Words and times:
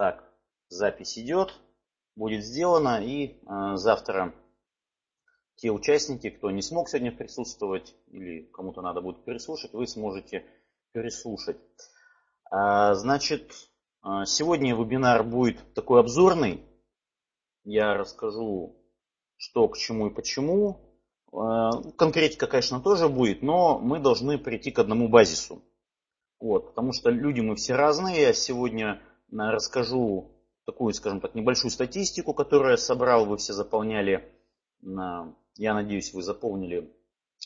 Так, 0.00 0.24
запись 0.70 1.18
идет, 1.18 1.52
будет 2.16 2.42
сделано, 2.42 3.04
и 3.04 3.26
э, 3.26 3.76
завтра 3.76 4.34
те 5.56 5.70
участники, 5.70 6.30
кто 6.30 6.50
не 6.50 6.62
смог 6.62 6.88
сегодня 6.88 7.12
присутствовать 7.12 7.94
или 8.06 8.50
кому-то 8.54 8.80
надо 8.80 9.02
будет 9.02 9.26
переслушать, 9.26 9.74
вы 9.74 9.86
сможете 9.86 10.46
переслушать. 10.92 11.58
А, 12.50 12.94
значит, 12.94 13.52
а, 14.00 14.24
сегодня 14.24 14.74
вебинар 14.74 15.22
будет 15.22 15.74
такой 15.74 16.00
обзорный. 16.00 16.64
Я 17.64 17.92
расскажу, 17.92 18.82
что 19.36 19.68
к 19.68 19.76
чему 19.76 20.06
и 20.06 20.14
почему. 20.14 20.80
А, 21.30 21.72
конкретика, 21.98 22.46
конечно, 22.46 22.80
тоже 22.80 23.10
будет, 23.10 23.42
но 23.42 23.78
мы 23.78 23.98
должны 23.98 24.38
прийти 24.38 24.70
к 24.70 24.78
одному 24.78 25.10
базису. 25.10 25.62
Вот, 26.38 26.68
потому 26.68 26.94
что 26.94 27.10
люди 27.10 27.40
мы 27.42 27.54
все 27.56 27.74
разные. 27.74 28.22
Я 28.22 28.32
сегодня 28.32 29.02
расскажу 29.32 30.32
такую, 30.66 30.92
скажем 30.94 31.20
так, 31.20 31.34
небольшую 31.34 31.70
статистику, 31.70 32.34
которую 32.34 32.72
я 32.72 32.76
собрал, 32.76 33.26
вы 33.26 33.36
все 33.36 33.52
заполняли 33.52 34.32
я 34.82 35.74
надеюсь, 35.74 36.14
вы 36.14 36.22
заполнили 36.22 36.90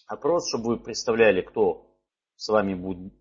опрос, 0.07 0.49
чтобы 0.49 0.69
вы 0.69 0.79
представляли, 0.79 1.41
кто 1.41 1.99
с 2.37 2.49
вами 2.49 2.75
будет 2.75 3.13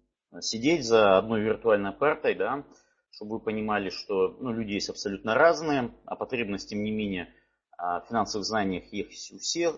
сидеть 0.42 0.86
за 0.86 1.18
одной 1.18 1.42
виртуальной 1.42 1.94
партой, 1.94 2.36
да, 2.36 2.64
чтобы 3.12 3.38
вы 3.38 3.40
понимали, 3.40 3.90
что 3.90 4.38
ну, 4.40 4.52
люди 4.52 4.74
есть 4.74 4.90
абсолютно 4.90 5.36
разные, 5.36 5.92
а 6.06 6.16
потребность, 6.16 6.70
тем 6.70 6.84
не 6.84 6.92
менее, 6.92 7.34
в 7.78 8.06
финансовых 8.08 8.46
знаниях 8.46 8.86
есть 8.92 9.34
у 9.34 9.40
всех, 9.40 9.76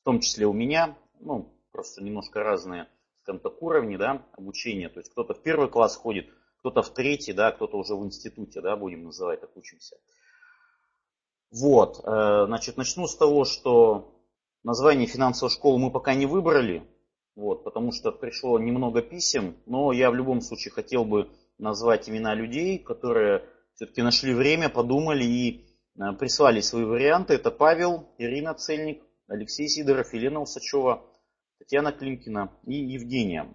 в 0.00 0.02
том 0.04 0.20
числе 0.20 0.46
у 0.46 0.52
меня, 0.52 0.96
ну, 1.20 1.56
просто 1.70 2.02
немножко 2.02 2.42
разные, 2.42 2.88
скажем 3.22 3.40
так, 3.40 3.60
уровни, 3.62 3.96
да, 3.96 4.26
обучения. 4.32 4.88
То 4.88 5.00
есть 5.00 5.10
кто-то 5.12 5.34
в 5.34 5.42
первый 5.42 5.68
класс 5.68 5.96
ходит, 5.96 6.28
кто-то 6.62 6.82
в 6.82 6.94
третий, 6.94 7.32
да, 7.32 7.50
кто-то 7.50 7.76
уже 7.76 7.96
в 7.96 8.04
институте, 8.04 8.60
да, 8.60 8.76
будем 8.76 9.02
называть, 9.02 9.40
так 9.40 9.56
учимся. 9.56 9.96
Вот, 11.50 11.98
э, 11.98 12.46
значит, 12.46 12.76
начну 12.76 13.08
с 13.08 13.16
того, 13.16 13.44
что 13.44 14.22
название 14.62 15.08
финансовой 15.08 15.50
школы 15.50 15.80
мы 15.80 15.90
пока 15.90 16.14
не 16.14 16.24
выбрали, 16.24 16.88
вот, 17.34 17.64
потому 17.64 17.90
что 17.90 18.12
пришло 18.12 18.60
немного 18.60 19.02
писем, 19.02 19.56
но 19.66 19.92
я 19.92 20.10
в 20.12 20.14
любом 20.14 20.40
случае 20.40 20.70
хотел 20.70 21.04
бы 21.04 21.30
назвать 21.58 22.08
имена 22.08 22.32
людей, 22.34 22.78
которые 22.78 23.44
все-таки 23.74 24.02
нашли 24.02 24.32
время, 24.32 24.68
подумали 24.68 25.24
и 25.24 25.66
э, 25.96 26.12
прислали 26.12 26.60
свои 26.60 26.84
варианты. 26.84 27.34
Это 27.34 27.50
Павел, 27.50 28.08
Ирина 28.18 28.54
Цельник, 28.54 29.02
Алексей 29.26 29.66
Сидоров, 29.66 30.14
Елена 30.14 30.40
Усачева, 30.40 31.04
Татьяна 31.58 31.90
Климкина 31.90 32.56
и 32.66 32.74
Евгения. 32.74 33.52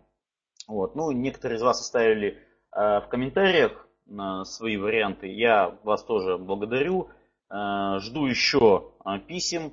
Вот. 0.68 0.96
Ну, 0.96 1.12
некоторые 1.12 1.58
из 1.58 1.62
вас 1.62 1.80
оставили 1.80 2.44
в 2.72 3.08
комментариях 3.10 3.88
э, 4.08 4.44
свои 4.44 4.78
варианты. 4.78 5.28
Я 5.28 5.78
вас 5.84 6.04
тоже 6.04 6.38
благодарю. 6.38 7.10
Э, 7.50 8.00
жду 8.00 8.26
еще 8.26 8.92
э, 9.06 9.20
писем 9.20 9.68
э, 9.68 9.72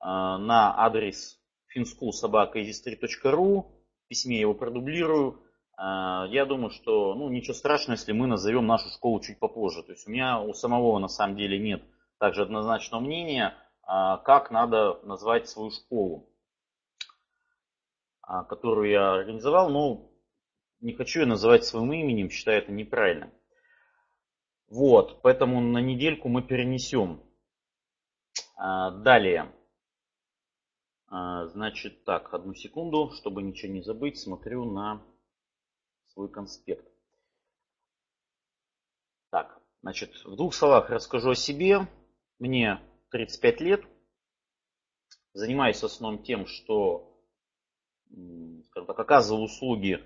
на 0.00 0.74
адрес 0.78 1.38
finschoolsobaka.easystreet.ru. 1.76 3.62
В 3.62 4.08
письме 4.08 4.40
его 4.40 4.54
продублирую. 4.54 5.42
Я 5.78 6.46
думаю, 6.48 6.70
что 6.70 7.14
ну, 7.14 7.28
ничего 7.28 7.52
страшного, 7.52 7.98
если 7.98 8.12
мы 8.12 8.26
назовем 8.26 8.66
нашу 8.66 8.88
школу 8.88 9.20
чуть 9.20 9.38
попозже. 9.38 9.82
То 9.82 9.92
есть 9.92 10.08
у 10.08 10.10
меня 10.10 10.40
у 10.40 10.54
самого 10.54 10.98
на 10.98 11.08
самом 11.08 11.36
деле 11.36 11.58
нет 11.58 11.82
также 12.18 12.40
однозначного 12.40 13.02
мнения, 13.02 13.52
как 13.84 14.50
надо 14.50 14.98
назвать 15.02 15.50
свою 15.50 15.70
школу, 15.70 16.30
которую 18.22 18.88
я 18.88 19.12
организовал. 19.12 19.68
Но 19.68 20.05
не 20.86 20.92
хочу 20.92 21.22
ее 21.22 21.26
называть 21.26 21.64
своим 21.64 21.92
именем, 21.92 22.30
считаю 22.30 22.62
это 22.62 22.70
неправильно. 22.70 23.32
Вот, 24.68 25.20
поэтому 25.20 25.60
на 25.60 25.78
недельку 25.78 26.28
мы 26.28 26.42
перенесем. 26.42 27.24
А, 28.54 28.92
далее. 28.92 29.52
А, 31.08 31.48
значит, 31.48 32.04
так, 32.04 32.32
одну 32.32 32.54
секунду, 32.54 33.10
чтобы 33.16 33.42
ничего 33.42 33.72
не 33.72 33.82
забыть, 33.82 34.16
смотрю 34.16 34.64
на 34.64 35.04
свой 36.12 36.30
конспект. 36.30 36.86
Так, 39.30 39.60
значит, 39.82 40.14
в 40.24 40.36
двух 40.36 40.54
словах 40.54 40.88
расскажу 40.88 41.30
о 41.30 41.34
себе. 41.34 41.88
Мне 42.38 42.80
35 43.10 43.60
лет. 43.60 43.84
Занимаюсь 45.32 45.80
в 45.80 45.84
основном 45.84 46.22
тем, 46.22 46.46
что, 46.46 47.20
скажем 48.08 48.86
так, 48.86 49.00
оказываю 49.00 49.46
услуги 49.46 50.00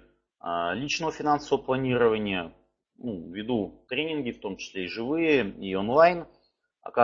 личного 0.74 1.12
финансового 1.12 1.62
планирования, 1.62 2.54
ну, 2.96 3.30
веду 3.32 3.84
тренинги, 3.88 4.30
в 4.30 4.40
том 4.40 4.56
числе 4.56 4.84
и 4.84 4.88
живые, 4.88 5.50
и 5.50 5.74
онлайн. 5.74 6.26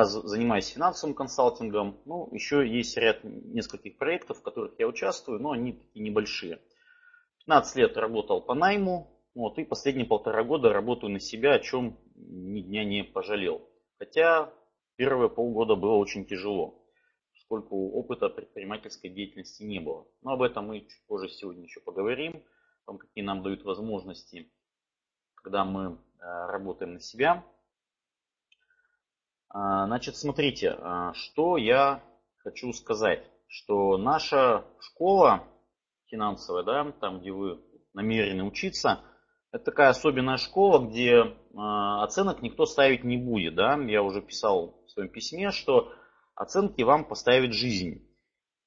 Занимаюсь 0.02 0.68
финансовым 0.68 1.14
консалтингом. 1.14 2.00
Ну, 2.06 2.28
еще 2.32 2.66
есть 2.66 2.96
ряд 2.96 3.22
нескольких 3.24 3.98
проектов, 3.98 4.38
в 4.38 4.42
которых 4.42 4.78
я 4.78 4.88
участвую, 4.88 5.38
но 5.40 5.52
они 5.52 5.74
такие 5.74 6.02
небольшие. 6.02 6.60
15 7.40 7.76
лет 7.76 7.96
работал 7.96 8.40
по 8.40 8.54
найму, 8.54 9.22
вот, 9.34 9.58
и 9.58 9.64
последние 9.64 10.06
полтора 10.06 10.42
года 10.44 10.72
работаю 10.72 11.12
на 11.12 11.20
себя, 11.20 11.52
о 11.52 11.58
чем 11.60 11.98
ни 12.14 12.62
дня 12.62 12.84
не 12.84 13.04
пожалел. 13.04 13.68
Хотя 13.98 14.50
первые 14.96 15.28
полгода 15.28 15.76
было 15.76 15.96
очень 15.96 16.24
тяжело, 16.24 16.82
поскольку 17.34 17.90
опыта 17.90 18.30
предпринимательской 18.30 19.10
деятельности 19.10 19.62
не 19.62 19.78
было. 19.78 20.08
Но 20.22 20.32
об 20.32 20.42
этом 20.42 20.68
мы 20.68 20.80
чуть 20.80 21.06
позже 21.06 21.28
сегодня 21.28 21.64
еще 21.64 21.80
поговорим, 21.80 22.42
том, 22.86 22.98
какие 22.98 23.24
нам 23.24 23.42
дают 23.42 23.64
возможности 23.64 24.50
когда 25.46 25.64
мы 25.64 25.92
э, 25.92 25.96
работаем 26.50 26.94
на 26.94 27.00
себя. 27.00 27.44
А, 29.48 29.86
значит, 29.86 30.16
смотрите, 30.16 30.70
а, 30.70 31.14
что 31.14 31.56
я 31.56 32.02
хочу 32.38 32.72
сказать, 32.72 33.24
что 33.46 33.96
наша 33.96 34.64
школа 34.80 35.44
финансовая, 36.06 36.64
да, 36.64 36.90
там, 37.00 37.20
где 37.20 37.30
вы 37.30 37.62
намерены 37.94 38.42
учиться, 38.42 39.02
это 39.52 39.66
такая 39.66 39.90
особенная 39.90 40.36
школа, 40.36 40.84
где 40.84 41.36
а, 41.54 42.02
оценок 42.02 42.42
никто 42.42 42.66
ставить 42.66 43.04
не 43.04 43.16
будет, 43.16 43.54
да. 43.54 43.76
Я 43.76 44.02
уже 44.02 44.22
писал 44.22 44.82
в 44.84 44.90
своем 44.90 45.10
письме, 45.10 45.52
что 45.52 45.92
оценки 46.34 46.82
вам 46.82 47.04
поставит 47.04 47.52
жизнь. 47.52 48.04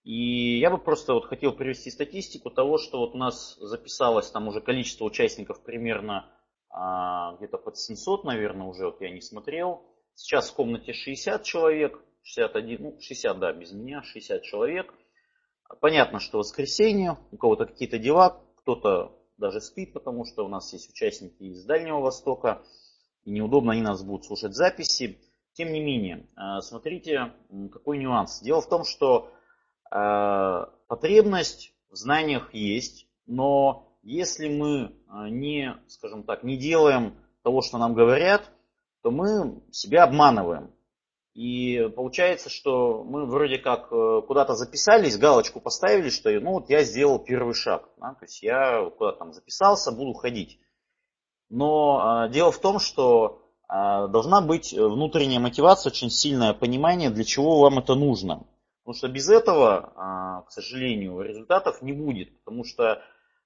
И 0.10 0.58
я 0.58 0.72
бы 0.72 0.80
просто 0.80 1.14
вот 1.14 1.26
хотел 1.26 1.52
привести 1.52 1.92
статистику 1.92 2.50
того, 2.50 2.80
что 2.80 2.98
вот 2.98 3.14
у 3.14 3.18
нас 3.20 3.56
записалось 3.60 4.32
там 4.32 4.48
уже 4.48 4.60
количество 4.60 5.06
участников 5.06 5.62
примерно 5.62 6.26
а, 6.72 7.36
где-то 7.36 7.60
под 7.60 7.78
700, 7.78 8.24
наверное, 8.24 8.66
уже, 8.66 8.88
вот 8.88 9.00
я 9.02 9.12
не 9.12 9.22
смотрел. 9.22 9.86
Сейчас 10.16 10.50
в 10.50 10.56
комнате 10.56 10.94
60 10.94 11.44
человек, 11.44 12.04
61, 12.24 12.82
ну 12.82 12.98
60, 13.00 13.38
да, 13.38 13.54
без 13.54 13.72
меня, 13.72 14.02
60 14.02 14.42
человек. 14.42 14.92
Понятно, 15.80 16.20
что 16.20 16.40
воскресенье, 16.40 17.20
у 17.30 17.38
кого-то 17.38 17.68
какие-то 17.68 18.00
дела, 18.00 18.42
кто-то 18.56 19.16
даже 19.38 19.62
спит, 19.62 19.94
потому 19.94 20.26
что 20.26 20.44
у 20.44 20.48
нас 20.48 20.74
есть 20.74 20.90
участники 20.90 21.44
из 21.44 21.64
Дальнего 21.66 22.00
Востока, 22.00 22.64
и 23.26 23.30
неудобно 23.30 23.74
они 23.74 23.84
нас 23.84 24.02
будут 24.02 24.26
слушать 24.26 24.56
записи. 24.56 25.20
Тем 25.54 25.72
не 25.72 25.80
менее, 25.80 26.28
а, 26.36 26.62
смотрите, 26.62 27.32
какой 27.72 28.00
нюанс. 28.00 28.42
Дело 28.42 28.62
в 28.62 28.70
том, 28.70 28.86
что 28.86 29.32
потребность 29.90 31.74
в 31.90 31.96
знаниях 31.96 32.54
есть, 32.54 33.08
но 33.26 33.90
если 34.04 34.50
мы 34.50 34.96
а, 35.08 35.30
не, 35.30 35.76
скажем 35.88 36.24
так, 36.24 36.44
не 36.44 36.58
делаем 36.58 37.16
того, 37.44 37.62
что 37.62 37.78
нам 37.78 37.94
говорят, 37.94 38.50
то 39.02 39.12
мы 39.12 39.62
себя 39.72 40.04
обманываем. 40.04 40.72
И 41.34 41.90
получается, 41.96 42.50
что 42.50 43.04
мы 43.04 43.26
вроде 43.26 43.60
как 43.60 43.92
э, 43.92 44.22
куда-то 44.28 44.56
записались, 44.56 45.18
галочку 45.18 45.62
поставили, 45.62 46.10
что 46.10 46.30
ну 46.40 46.54
вот 46.54 46.70
я 46.70 46.84
сделал 46.84 47.20
первый 47.20 47.54
шаг. 47.54 47.88
Да, 47.98 48.14
то 48.16 48.26
есть 48.26 48.42
я 48.44 48.90
куда-то 48.98 49.20
там 49.20 49.34
записался, 49.34 49.92
буду 49.92 50.14
ходить. 50.14 50.60
Но 51.50 52.26
э, 52.26 52.32
дело 52.32 52.52
в 52.52 52.60
том, 52.60 52.80
что 52.80 53.42
э, 53.70 54.08
должна 54.10 54.42
быть 54.42 54.74
внутренняя 54.74 55.40
мотивация, 55.40 55.92
очень 55.92 56.10
сильное 56.10 56.54
понимание, 56.54 57.10
для 57.10 57.24
чего 57.24 57.60
вам 57.62 57.80
это 57.80 57.96
нужно. 57.96 58.46
Потому 58.90 58.98
что 58.98 59.08
без 59.08 59.30
этого, 59.30 60.44
к 60.48 60.52
сожалению, 60.52 61.22
результатов 61.22 61.84
не 61.84 61.94
будет. 61.94 62.36
Потому 62.40 62.64
что 62.64 63.04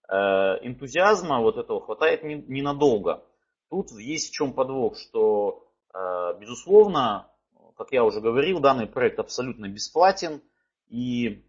Э, 0.10 0.60
энтузиазма 0.62 1.40
вот 1.40 1.58
этого 1.58 1.82
хватает 1.82 2.24
ненадолго. 2.24 3.24
Тут 3.70 3.92
есть 3.92 4.30
в 4.30 4.34
чем 4.34 4.54
подвох, 4.54 4.98
что, 4.98 5.68
э, 5.94 6.38
безусловно, 6.40 7.32
как 7.78 7.92
я 7.92 8.04
уже 8.04 8.20
говорил, 8.20 8.60
данный 8.60 8.86
проект 8.86 9.20
абсолютно 9.20 9.68
бесплатен, 9.68 10.42
и 10.90 11.48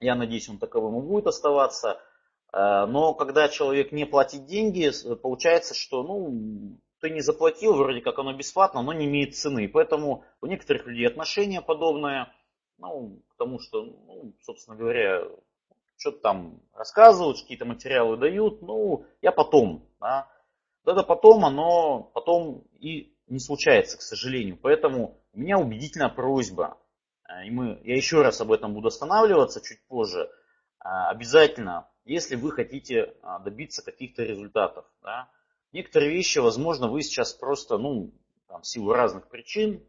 я 0.00 0.14
надеюсь, 0.14 0.48
он 0.48 0.58
таковым 0.58 0.98
и 0.98 1.06
будет 1.06 1.26
оставаться. 1.26 2.00
Э, 2.52 2.86
но 2.86 3.14
когда 3.14 3.48
человек 3.48 3.92
не 3.92 4.06
платит 4.06 4.46
деньги, 4.46 4.90
получается, 5.22 5.74
что 5.74 6.02
ну, 6.02 6.78
ты 7.00 7.10
не 7.10 7.20
заплатил, 7.20 7.74
вроде 7.74 8.00
как 8.00 8.18
оно 8.18 8.32
бесплатно, 8.32 8.82
но 8.82 8.92
не 8.94 9.04
имеет 9.04 9.36
цены. 9.36 9.68
Поэтому 9.68 10.24
у 10.40 10.46
некоторых 10.46 10.86
людей 10.86 11.06
отношение 11.06 11.60
подобное 11.60 12.32
ну, 12.82 13.22
к 13.28 13.36
тому, 13.36 13.60
что, 13.60 13.84
ну, 13.84 14.34
собственно 14.42 14.76
говоря, 14.76 15.22
что-то 15.96 16.18
там 16.18 16.60
рассказывают, 16.74 17.40
какие-то 17.40 17.64
материалы 17.64 18.16
дают, 18.16 18.60
ну, 18.60 19.06
я 19.22 19.30
потом, 19.30 19.88
да. 20.00 20.28
Это 20.84 21.04
потом, 21.04 21.44
оно 21.44 22.02
потом 22.12 22.64
и 22.80 23.16
не 23.28 23.38
случается, 23.38 23.96
к 23.96 24.02
сожалению. 24.02 24.58
Поэтому 24.60 25.22
у 25.32 25.38
меня 25.38 25.58
убедительная 25.58 26.08
просьба, 26.08 26.76
и 27.46 27.50
мы, 27.50 27.80
я 27.84 27.94
еще 27.94 28.20
раз 28.22 28.40
об 28.40 28.50
этом 28.50 28.74
буду 28.74 28.88
останавливаться 28.88 29.60
чуть 29.60 29.80
позже, 29.86 30.28
обязательно, 30.80 31.88
если 32.04 32.34
вы 32.34 32.50
хотите 32.50 33.14
добиться 33.44 33.84
каких-то 33.84 34.24
результатов, 34.24 34.84
да, 35.02 35.28
некоторые 35.70 36.10
вещи, 36.10 36.40
возможно, 36.40 36.88
вы 36.88 37.02
сейчас 37.02 37.32
просто, 37.32 37.78
ну, 37.78 38.10
там, 38.48 38.62
в 38.62 38.66
силу 38.66 38.92
разных 38.92 39.28
причин, 39.28 39.80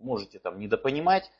можете 0.00 0.38
там 0.38 0.58
недопонимать, 0.58 1.30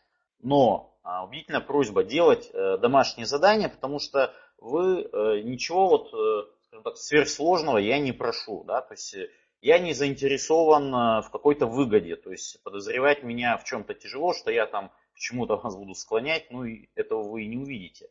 но 0.41 0.95
а, 0.98 0.98
убедительная 1.25 1.61
просьба 1.61 2.05
делать 2.05 2.51
э, 2.53 2.79
домашние 2.79 3.27
задания, 3.27 3.69
потому 3.69 3.99
что 3.99 4.35
вы 4.59 5.03
э, 5.03 5.41
ничего 5.43 5.89
вот, 5.89 6.13
э, 6.13 6.81
так, 6.83 6.97
сверхсложного 6.97 7.79
я 7.79 7.99
не 7.99 8.13
прошу, 8.13 8.65
да, 8.65 8.83
то 8.83 8.95
есть 8.95 9.17
я 9.61 9.79
не 9.79 9.93
заинтересован 9.95 11.23
в 11.23 11.31
какой-то 11.33 11.67
выгоде, 11.67 12.15
то 12.17 12.31
есть 12.31 12.63
подозревать 12.63 13.23
меня 13.23 13.57
в 13.57 13.65
чем-то 13.65 13.95
тяжело, 13.95 14.33
что 14.35 14.51
я 14.51 14.67
там 14.67 14.91
к 15.15 15.19
чему-то 15.19 15.57
вас 15.57 15.75
буду 15.75 15.95
склонять, 15.95 16.51
ну 16.51 16.65
и 16.65 16.89
этого 16.95 17.23
вы 17.23 17.45
и 17.45 17.49
не 17.49 17.57
увидите. 17.57 18.09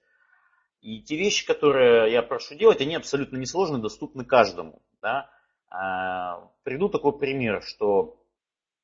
И 0.81 1.01
те 1.01 1.15
вещи, 1.17 1.45
которые 1.45 2.11
я 2.11 2.21
прошу 2.21 2.55
делать, 2.55 2.81
они 2.81 2.95
абсолютно 2.95 3.38
несложны, 3.38 3.79
доступны 3.79 4.25
каждому. 4.25 4.81
Да? 5.01 5.29
А, 5.69 6.49
приду 6.63 6.89
такой 6.89 7.17
пример, 7.17 7.63
что 7.63 8.21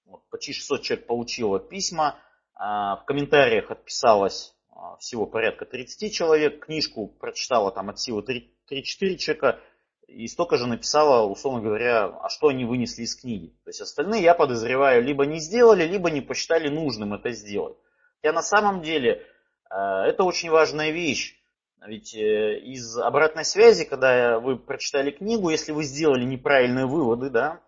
вот, 0.05 0.23
почти 0.29 0.53
600 0.53 0.81
человек 0.81 1.07
получило 1.07 1.59
письма, 1.59 2.15
а, 2.15 2.32
в 2.55 3.03
комментариях 3.05 3.71
отписалось 3.71 4.53
а, 4.83 4.97
всего 4.97 5.25
порядка 5.25 5.65
30 5.65 6.13
человек, 6.13 6.65
книжку 6.65 7.07
прочитала 7.07 7.71
там 7.71 7.89
от 7.89 7.99
силы 7.99 8.21
3-4 8.21 9.15
человека, 9.15 9.59
и 10.07 10.27
столько 10.27 10.57
же 10.57 10.67
написала, 10.67 11.25
условно 11.25 11.61
говоря, 11.61 12.05
а 12.05 12.29
что 12.29 12.47
они 12.49 12.65
вынесли 12.65 13.03
из 13.03 13.15
книги. 13.15 13.47
То 13.63 13.69
есть 13.69 13.81
остальные, 13.81 14.23
я 14.23 14.33
подозреваю, 14.33 15.03
либо 15.03 15.25
не 15.25 15.39
сделали, 15.39 15.85
либо 15.85 16.11
не 16.11 16.21
посчитали 16.21 16.67
нужным 16.67 17.13
это 17.13 17.31
сделать. 17.31 17.77
Хотя 18.21 18.33
на 18.33 18.41
самом 18.41 18.81
деле 18.81 19.25
а, 19.69 20.05
это 20.05 20.23
очень 20.23 20.49
важная 20.49 20.91
вещь. 20.91 21.39
Ведь 21.85 22.15
э, 22.15 22.59
из 22.59 22.97
обратной 22.97 23.43
связи, 23.43 23.83
когда 23.83 24.39
вы 24.39 24.57
прочитали 24.57 25.11
книгу, 25.11 25.49
если 25.49 25.73
вы 25.73 25.83
сделали 25.83 26.23
неправильные 26.23 26.85
выводы, 26.85 27.29
да, 27.29 27.51
а, 27.51 27.62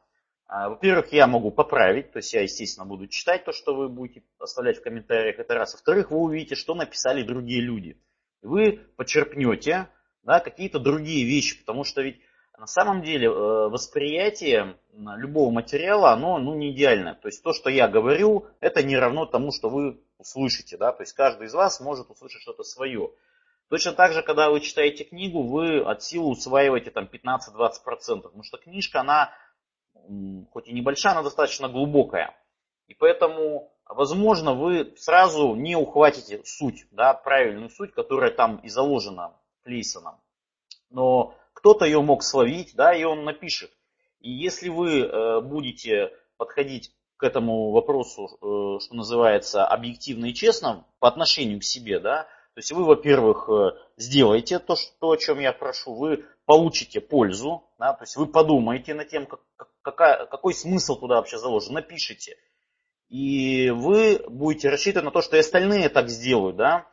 во-первых, 0.47 1.11
я 1.11 1.27
могу 1.27 1.51
поправить, 1.51 2.11
то 2.11 2.17
есть 2.17 2.33
я, 2.33 2.41
естественно, 2.41 2.85
буду 2.85 3.07
читать 3.07 3.45
то, 3.45 3.51
что 3.51 3.75
вы 3.75 3.89
будете 3.89 4.23
оставлять 4.39 4.77
в 4.77 4.83
комментариях, 4.83 5.39
это 5.39 5.55
раз. 5.55 5.73
Во-вторых, 5.73 6.11
вы 6.11 6.17
увидите, 6.19 6.55
что 6.55 6.75
написали 6.75 7.23
другие 7.23 7.61
люди. 7.61 7.99
Вы 8.41 8.79
почерпнете 8.95 9.87
да, 10.23 10.39
какие-то 10.39 10.79
другие 10.79 11.25
вещи, 11.25 11.59
потому 11.59 11.83
что 11.83 12.01
ведь 12.01 12.19
на 12.57 12.67
самом 12.67 13.01
деле 13.01 13.27
э, 13.27 13.31
восприятие 13.31 14.77
любого 14.93 15.51
материала, 15.51 16.11
оно 16.11 16.37
ну, 16.37 16.55
не 16.55 16.71
идеально. 16.71 17.15
То 17.15 17.27
есть 17.27 17.43
то, 17.43 17.53
что 17.53 17.69
я 17.69 17.87
говорю, 17.87 18.47
это 18.59 18.83
не 18.83 18.97
равно 18.97 19.25
тому, 19.25 19.51
что 19.51 19.69
вы 19.69 20.01
услышите. 20.17 20.77
Да? 20.77 20.91
То 20.91 21.03
есть 21.03 21.13
каждый 21.13 21.47
из 21.47 21.53
вас 21.53 21.79
может 21.79 22.09
услышать 22.09 22.41
что-то 22.41 22.63
свое. 22.63 23.11
Точно 23.69 23.93
так 23.93 24.13
же, 24.13 24.21
когда 24.21 24.49
вы 24.49 24.61
читаете 24.61 25.03
книгу, 25.03 25.41
вы 25.41 25.79
от 25.79 26.03
силы 26.03 26.29
усваиваете 26.29 26.91
там 26.91 27.09
15-20%, 27.11 28.21
потому 28.21 28.43
что 28.43 28.57
книжка, 28.57 29.01
она 29.01 29.31
хоть 30.51 30.67
и 30.67 30.73
небольшая, 30.73 31.15
но 31.15 31.23
достаточно 31.23 31.67
глубокая. 31.67 32.35
И 32.87 32.93
поэтому, 32.93 33.71
возможно, 33.87 34.53
вы 34.53 34.93
сразу 34.97 35.55
не 35.55 35.75
ухватите 35.75 36.41
суть, 36.45 36.85
да, 36.91 37.13
правильную 37.13 37.69
суть, 37.69 37.93
которая 37.93 38.31
там 38.31 38.57
и 38.57 38.69
заложена 38.69 39.33
Флейсоном. 39.63 40.15
Но 40.89 41.35
кто-то 41.53 41.85
ее 41.85 42.01
мог 42.01 42.23
словить, 42.23 42.75
да, 42.75 42.93
и 42.93 43.03
он 43.03 43.23
напишет. 43.23 43.71
И 44.19 44.31
если 44.31 44.69
вы 44.69 45.01
э, 45.01 45.41
будете 45.41 46.11
подходить 46.37 46.91
к 47.17 47.23
этому 47.23 47.71
вопросу, 47.71 48.25
э, 48.25 48.79
что 48.83 48.95
называется, 48.95 49.65
объективно 49.65 50.25
и 50.27 50.33
честно 50.33 50.85
по 50.99 51.07
отношению 51.07 51.59
к 51.59 51.63
себе, 51.63 51.99
да, 51.99 52.23
то 52.55 52.59
есть 52.59 52.71
вы, 52.71 52.85
во-первых, 52.85 53.49
э, 53.49 53.71
сделаете 53.97 54.59
то, 54.59 54.75
что, 54.75 55.11
о 55.11 55.17
чем 55.17 55.39
я 55.39 55.51
прошу, 55.51 55.93
вы 55.93 56.25
получите 56.45 57.01
пользу, 57.01 57.63
да, 57.77 57.93
то 57.93 58.03
есть 58.03 58.15
вы 58.15 58.27
подумаете 58.27 58.93
над 58.93 59.09
тем, 59.09 59.25
как, 59.25 59.41
какая, 59.81 60.25
какой 60.25 60.53
смысл 60.53 60.99
туда 60.99 61.15
вообще 61.15 61.37
заложен, 61.37 61.73
напишите. 61.73 62.37
И 63.09 63.69
вы 63.69 64.23
будете 64.27 64.69
рассчитывать 64.69 65.05
на 65.05 65.11
то, 65.11 65.21
что 65.21 65.35
и 65.35 65.41
остальные 65.41 65.89
так 65.89 66.09
сделают, 66.09 66.55
да, 66.55 66.87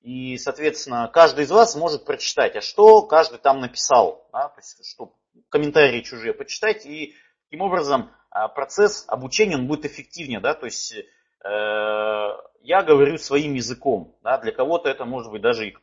и, 0.00 0.38
соответственно, 0.38 1.10
каждый 1.12 1.44
из 1.44 1.50
вас 1.50 1.76
может 1.76 2.04
прочитать, 2.04 2.56
а 2.56 2.60
что 2.60 3.02
каждый 3.02 3.38
там 3.38 3.60
написал, 3.60 4.28
да, 4.32 4.48
то 4.48 4.60
есть, 4.60 4.86
что 4.86 5.14
комментарии 5.50 6.00
чужие 6.00 6.32
почитать, 6.32 6.86
и 6.86 7.14
таким 7.44 7.62
образом 7.62 8.10
а, 8.30 8.48
процесс 8.48 9.04
обучения 9.08 9.56
он 9.56 9.66
будет 9.66 9.84
эффективнее, 9.84 10.40
да, 10.40 10.54
то 10.54 10.66
есть 10.66 10.92
э, 10.92 11.04
я 11.44 12.82
говорю 12.82 13.18
своим 13.18 13.54
языком, 13.54 14.16
да, 14.22 14.38
для 14.38 14.52
кого-то 14.52 14.88
это 14.88 15.04
может 15.04 15.32
быть 15.32 15.42
даже 15.42 15.74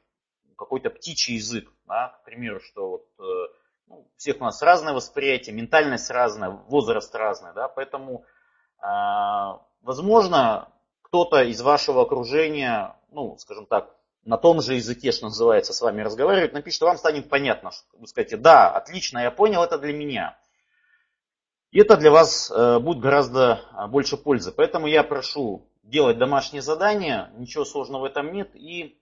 какой-то 0.58 0.90
птичий 0.90 1.36
язык, 1.36 1.72
да, 1.86 2.18
к 2.22 2.26
примеру, 2.26 2.62
что 2.62 2.90
вот, 2.90 3.08
э, 3.20 3.48
ну, 3.88 4.08
всех 4.18 4.38
у 4.42 4.44
нас 4.44 4.62
разное 4.62 4.94
восприятие, 4.94 5.56
ментальность 5.56 6.10
разная, 6.10 6.50
возраст 6.50 7.14
разный, 7.16 7.54
да, 7.54 7.68
поэтому, 7.68 8.26
э, 8.82 8.88
возможно, 9.82 10.70
кто-то 11.02 11.44
из 11.44 11.62
вашего 11.62 12.02
окружения, 12.02 12.96
ну, 13.12 13.38
скажем 13.38 13.66
так, 13.66 13.96
на 14.26 14.38
том 14.38 14.62
же 14.62 14.74
языке, 14.74 15.12
что 15.12 15.26
называется, 15.26 15.72
с 15.72 15.82
вами 15.82 16.02
разговаривает, 16.02 16.54
напишет, 16.54 16.78
что 16.78 16.88
вам 16.88 16.98
станет 16.98 17.30
понятно, 17.30 17.72
что 17.72 17.86
вы 17.98 18.08
скажете, 18.08 18.38
да, 18.38 18.72
отлично, 18.72 19.20
я 19.20 19.32
понял, 19.32 19.64
это 19.64 19.78
для 19.78 19.94
меня. 19.94 20.38
И 21.72 21.80
это 21.80 21.96
для 21.98 22.10
вас 22.10 22.52
э, 22.52 22.80
будет 22.80 23.00
гораздо 23.00 23.62
э, 23.72 23.88
больше 23.88 24.18
пользы. 24.18 24.52
Поэтому 24.52 24.88
я 24.88 25.04
прошу 25.04 25.70
делать 25.84 26.18
домашние 26.18 26.62
задания, 26.62 27.32
ничего 27.36 27.66
сложного 27.66 28.04
в 28.04 28.06
этом 28.06 28.32
нет, 28.34 28.56
и 28.56 29.00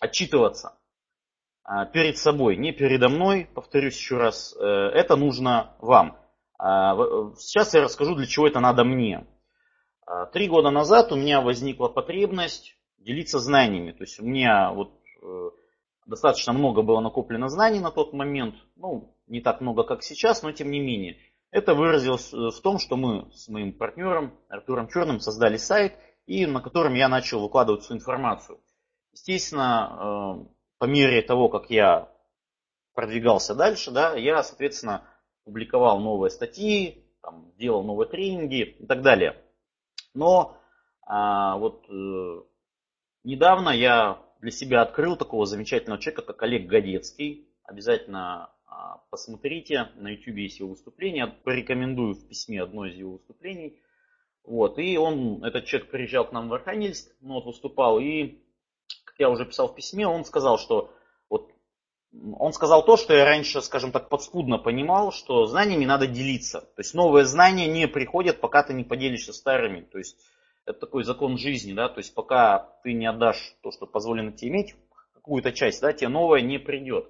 отчитываться 0.00 0.68
а, 0.68 0.81
перед 1.92 2.18
собой, 2.18 2.56
не 2.56 2.72
передо 2.72 3.08
мной, 3.08 3.48
повторюсь 3.54 3.96
еще 3.96 4.16
раз, 4.16 4.56
э, 4.58 4.64
это 4.64 5.16
нужно 5.16 5.76
вам. 5.80 6.18
А, 6.58 6.94
сейчас 7.38 7.74
я 7.74 7.82
расскажу, 7.82 8.14
для 8.14 8.26
чего 8.26 8.46
это 8.46 8.60
надо 8.60 8.84
мне. 8.84 9.26
А, 10.06 10.26
три 10.26 10.48
года 10.48 10.70
назад 10.70 11.10
у 11.12 11.16
меня 11.16 11.40
возникла 11.40 11.88
потребность 11.88 12.76
делиться 12.98 13.38
знаниями. 13.38 13.92
То 13.92 14.04
есть 14.04 14.20
у 14.20 14.24
меня 14.24 14.70
вот 14.72 14.92
э, 15.22 15.50
достаточно 16.06 16.52
много 16.52 16.82
было 16.82 17.00
накоплено 17.00 17.48
знаний 17.48 17.80
на 17.80 17.90
тот 17.90 18.12
момент, 18.12 18.54
ну, 18.76 19.16
не 19.26 19.40
так 19.40 19.60
много, 19.60 19.82
как 19.82 20.02
сейчас, 20.02 20.42
но 20.42 20.52
тем 20.52 20.70
не 20.70 20.80
менее. 20.80 21.18
Это 21.50 21.74
выразилось 21.74 22.32
э, 22.32 22.36
в 22.36 22.60
том, 22.60 22.78
что 22.78 22.96
мы 22.96 23.30
с 23.32 23.48
моим 23.48 23.72
партнером 23.72 24.32
Артуром 24.48 24.88
Черным 24.88 25.20
создали 25.20 25.56
сайт, 25.56 25.94
и 26.26 26.46
на 26.46 26.60
котором 26.60 26.94
я 26.94 27.08
начал 27.08 27.40
выкладывать 27.40 27.82
всю 27.82 27.94
информацию. 27.94 28.60
Естественно, 29.12 30.46
по 30.82 30.86
мере 30.86 31.22
того, 31.22 31.48
как 31.48 31.70
я 31.70 32.08
продвигался 32.92 33.54
дальше, 33.54 33.92
да, 33.92 34.16
я, 34.16 34.42
соответственно, 34.42 35.08
публиковал 35.44 36.00
новые 36.00 36.28
статьи, 36.28 37.06
там, 37.22 37.52
делал 37.56 37.84
новые 37.84 38.08
тренинги 38.08 38.62
и 38.80 38.86
так 38.86 39.00
далее. 39.00 39.40
Но 40.12 40.56
а, 41.06 41.56
вот 41.56 41.88
э, 41.88 42.42
недавно 43.22 43.68
я 43.68 44.18
для 44.40 44.50
себя 44.50 44.82
открыл 44.82 45.14
такого 45.14 45.46
замечательного 45.46 46.00
человека, 46.00 46.22
как 46.22 46.42
Олег 46.42 46.66
Годецкий. 46.66 47.46
Обязательно 47.62 48.50
а, 48.66 49.04
посмотрите, 49.08 49.88
на 49.94 50.08
YouTube 50.08 50.38
есть 50.38 50.58
его 50.58 50.70
выступление. 50.70 51.28
Порекомендую 51.28 52.16
в 52.16 52.26
письме 52.26 52.60
одно 52.60 52.86
из 52.86 52.96
его 52.96 53.12
выступлений. 53.12 53.80
Вот, 54.42 54.80
и 54.80 54.98
он, 54.98 55.44
этот 55.44 55.66
человек 55.66 55.92
приезжал 55.92 56.26
к 56.26 56.32
нам 56.32 56.48
в 56.48 56.54
Архангельск, 56.54 57.14
ну 57.20 57.34
вот 57.34 57.44
выступал, 57.44 58.00
и 58.00 58.41
как 59.12 59.20
я 59.20 59.30
уже 59.30 59.44
писал 59.44 59.68
в 59.68 59.74
письме, 59.74 60.06
он 60.06 60.24
сказал, 60.24 60.58
что 60.58 60.92
вот 61.28 61.50
он 62.38 62.52
сказал 62.52 62.84
то, 62.84 62.96
что 62.96 63.14
я 63.14 63.24
раньше, 63.24 63.60
скажем 63.60 63.92
так, 63.92 64.08
подспудно 64.08 64.58
понимал, 64.58 65.12
что 65.12 65.46
знаниями 65.46 65.84
надо 65.84 66.06
делиться. 66.06 66.60
То 66.60 66.80
есть 66.80 66.94
новые 66.94 67.26
знания 67.26 67.66
не 67.66 67.86
приходят, 67.88 68.40
пока 68.40 68.62
ты 68.62 68.74
не 68.74 68.84
поделишься 68.84 69.32
старыми. 69.32 69.82
То 69.82 69.98
есть 69.98 70.16
это 70.64 70.80
такой 70.80 71.04
закон 71.04 71.38
жизни, 71.38 71.72
да, 71.72 71.88
то 71.88 71.98
есть 71.98 72.14
пока 72.14 72.78
ты 72.82 72.92
не 72.92 73.06
отдашь 73.06 73.56
то, 73.62 73.70
что 73.70 73.86
позволено 73.86 74.32
тебе 74.32 74.50
иметь, 74.50 74.74
какую-то 75.14 75.52
часть, 75.52 75.80
да, 75.80 75.92
тебе 75.92 76.08
новое 76.08 76.40
не 76.40 76.58
придет. 76.58 77.08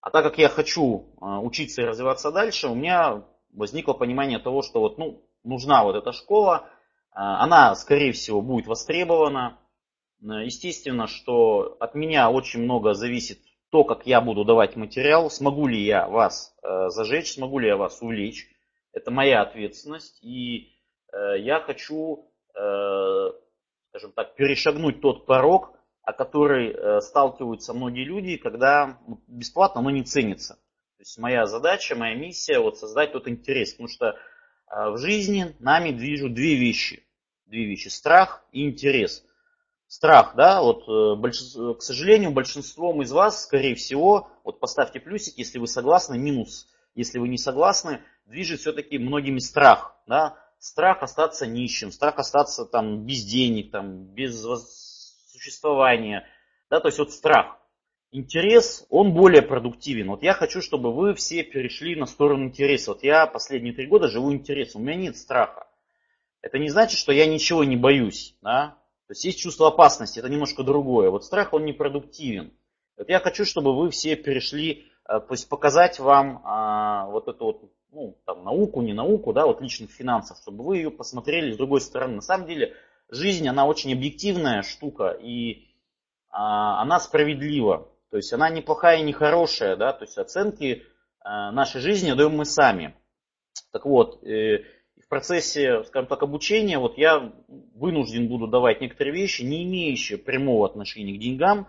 А 0.00 0.10
так 0.10 0.24
как 0.24 0.38
я 0.38 0.48
хочу 0.48 1.06
а, 1.20 1.40
учиться 1.40 1.82
и 1.82 1.84
развиваться 1.84 2.30
дальше, 2.30 2.68
у 2.68 2.74
меня 2.74 3.24
возникло 3.52 3.92
понимание 3.92 4.38
того, 4.38 4.62
что 4.62 4.80
вот, 4.80 4.98
ну, 4.98 5.22
нужна 5.44 5.84
вот 5.84 5.96
эта 5.96 6.12
школа, 6.12 6.68
а, 7.12 7.42
она, 7.42 7.74
скорее 7.74 8.12
всего, 8.12 8.40
будет 8.40 8.66
востребована, 8.66 9.58
естественно, 10.20 11.06
что 11.06 11.76
от 11.80 11.94
меня 11.94 12.30
очень 12.30 12.62
много 12.62 12.94
зависит 12.94 13.38
то, 13.70 13.84
как 13.84 14.06
я 14.06 14.20
буду 14.20 14.44
давать 14.44 14.76
материал, 14.76 15.30
смогу 15.30 15.66
ли 15.66 15.80
я 15.80 16.06
вас 16.08 16.54
э, 16.62 16.88
зажечь, 16.88 17.32
смогу 17.32 17.58
ли 17.58 17.68
я 17.68 17.76
вас 17.76 18.02
увлечь. 18.02 18.48
Это 18.92 19.10
моя 19.10 19.42
ответственность. 19.42 20.18
И 20.22 20.72
э, 21.12 21.38
я 21.38 21.60
хочу, 21.60 22.26
скажем 22.52 24.12
так, 24.14 24.34
перешагнуть 24.34 25.00
тот 25.00 25.24
порог, 25.24 25.72
о 26.02 26.12
который 26.12 27.00
сталкиваются 27.00 27.72
многие 27.72 28.04
люди, 28.04 28.36
когда 28.36 28.98
бесплатно 29.28 29.80
оно 29.80 29.90
не 29.90 30.02
ценится. 30.02 30.54
То 30.54 31.02
есть 31.02 31.16
моя 31.18 31.46
задача, 31.46 31.94
моя 31.94 32.14
миссия 32.14 32.58
вот 32.58 32.78
создать 32.78 33.12
тот 33.12 33.28
интерес. 33.28 33.72
Потому 33.72 33.88
что 33.88 34.18
в 34.66 34.98
жизни 34.98 35.54
нами 35.60 35.92
движут 35.92 36.34
две 36.34 36.56
вещи. 36.56 37.04
Две 37.46 37.64
вещи. 37.64 37.88
Страх 37.88 38.44
и 38.50 38.68
интерес. 38.68 39.24
Страх, 39.90 40.34
да, 40.36 40.62
вот, 40.62 40.84
к 40.86 41.82
сожалению, 41.82 42.30
большинством 42.30 43.02
из 43.02 43.10
вас, 43.10 43.42
скорее 43.42 43.74
всего, 43.74 44.30
вот 44.44 44.60
поставьте 44.60 45.00
плюсик, 45.00 45.36
если 45.36 45.58
вы 45.58 45.66
согласны, 45.66 46.16
минус, 46.16 46.68
если 46.94 47.18
вы 47.18 47.26
не 47.26 47.38
согласны, 47.38 48.00
движет 48.24 48.60
все-таки 48.60 48.98
многими 48.98 49.40
страх, 49.40 49.96
да, 50.06 50.36
страх 50.60 51.02
остаться 51.02 51.44
нищим, 51.44 51.90
страх 51.90 52.20
остаться 52.20 52.66
там 52.66 53.04
без 53.04 53.24
денег, 53.24 53.72
там, 53.72 54.04
без 54.04 54.40
существования, 55.32 56.24
да, 56.70 56.78
то 56.78 56.86
есть 56.86 57.00
вот 57.00 57.10
страх. 57.10 57.58
Интерес, 58.12 58.86
он 58.90 59.12
более 59.12 59.42
продуктивен. 59.42 60.10
Вот 60.10 60.22
я 60.22 60.34
хочу, 60.34 60.62
чтобы 60.62 60.94
вы 60.94 61.14
все 61.14 61.42
перешли 61.42 61.96
на 61.96 62.06
сторону 62.06 62.44
интереса. 62.44 62.92
Вот 62.92 63.02
я 63.02 63.26
последние 63.26 63.74
три 63.74 63.86
года 63.86 64.06
живу 64.06 64.32
интересом, 64.32 64.82
у 64.82 64.84
меня 64.84 64.94
нет 64.94 65.16
страха. 65.16 65.66
Это 66.42 66.58
не 66.58 66.68
значит, 66.68 66.96
что 66.96 67.10
я 67.10 67.26
ничего 67.26 67.64
не 67.64 67.74
боюсь, 67.74 68.36
да. 68.40 68.76
То 69.10 69.12
есть 69.12 69.24
есть 69.24 69.40
чувство 69.40 69.66
опасности, 69.66 70.20
это 70.20 70.28
немножко 70.28 70.62
другое. 70.62 71.10
Вот 71.10 71.24
страх, 71.24 71.52
он 71.52 71.64
не 71.64 71.72
продуктивен. 71.72 72.52
Вот 72.96 73.08
я 73.08 73.18
хочу, 73.18 73.44
чтобы 73.44 73.76
вы 73.76 73.90
все 73.90 74.14
перешли, 74.14 74.84
э, 75.04 75.18
то 75.18 75.26
есть 75.32 75.48
показать 75.48 75.98
вам 75.98 76.40
а, 76.44 77.06
вот 77.06 77.26
эту 77.26 77.44
вот 77.44 77.72
ну, 77.90 78.16
там, 78.24 78.44
науку, 78.44 78.82
не 78.82 78.92
науку, 78.92 79.32
да, 79.32 79.46
вот 79.46 79.60
личных 79.60 79.90
финансов, 79.90 80.38
чтобы 80.40 80.62
вы 80.62 80.76
ее 80.76 80.92
посмотрели 80.92 81.50
с 81.50 81.56
другой 81.56 81.80
стороны. 81.80 82.14
На 82.14 82.20
самом 82.20 82.46
деле, 82.46 82.76
жизнь, 83.08 83.48
она 83.48 83.66
очень 83.66 83.92
объективная 83.92 84.62
штука, 84.62 85.08
и 85.20 85.66
а, 86.28 86.80
она 86.80 87.00
справедлива. 87.00 87.88
То 88.12 88.16
есть 88.16 88.32
она 88.32 88.48
не 88.48 88.62
плохая 88.62 88.98
и 88.98 89.02
не 89.02 89.12
хорошая, 89.12 89.74
да, 89.74 89.92
то 89.92 90.04
есть 90.04 90.18
оценки 90.18 90.84
а, 91.18 91.50
нашей 91.50 91.80
жизни 91.80 92.12
даем 92.12 92.36
мы 92.36 92.44
сами. 92.44 92.94
Так 93.72 93.86
вот, 93.86 94.22
э, 94.22 94.62
процессе, 95.10 95.82
скажем 95.84 96.08
так, 96.08 96.22
обучения, 96.22 96.78
вот 96.78 96.96
я 96.96 97.32
вынужден 97.74 98.28
буду 98.28 98.46
давать 98.46 98.80
некоторые 98.80 99.12
вещи, 99.12 99.42
не 99.42 99.64
имеющие 99.64 100.16
прямого 100.16 100.66
отношения 100.66 101.14
к 101.14 101.20
деньгам, 101.20 101.68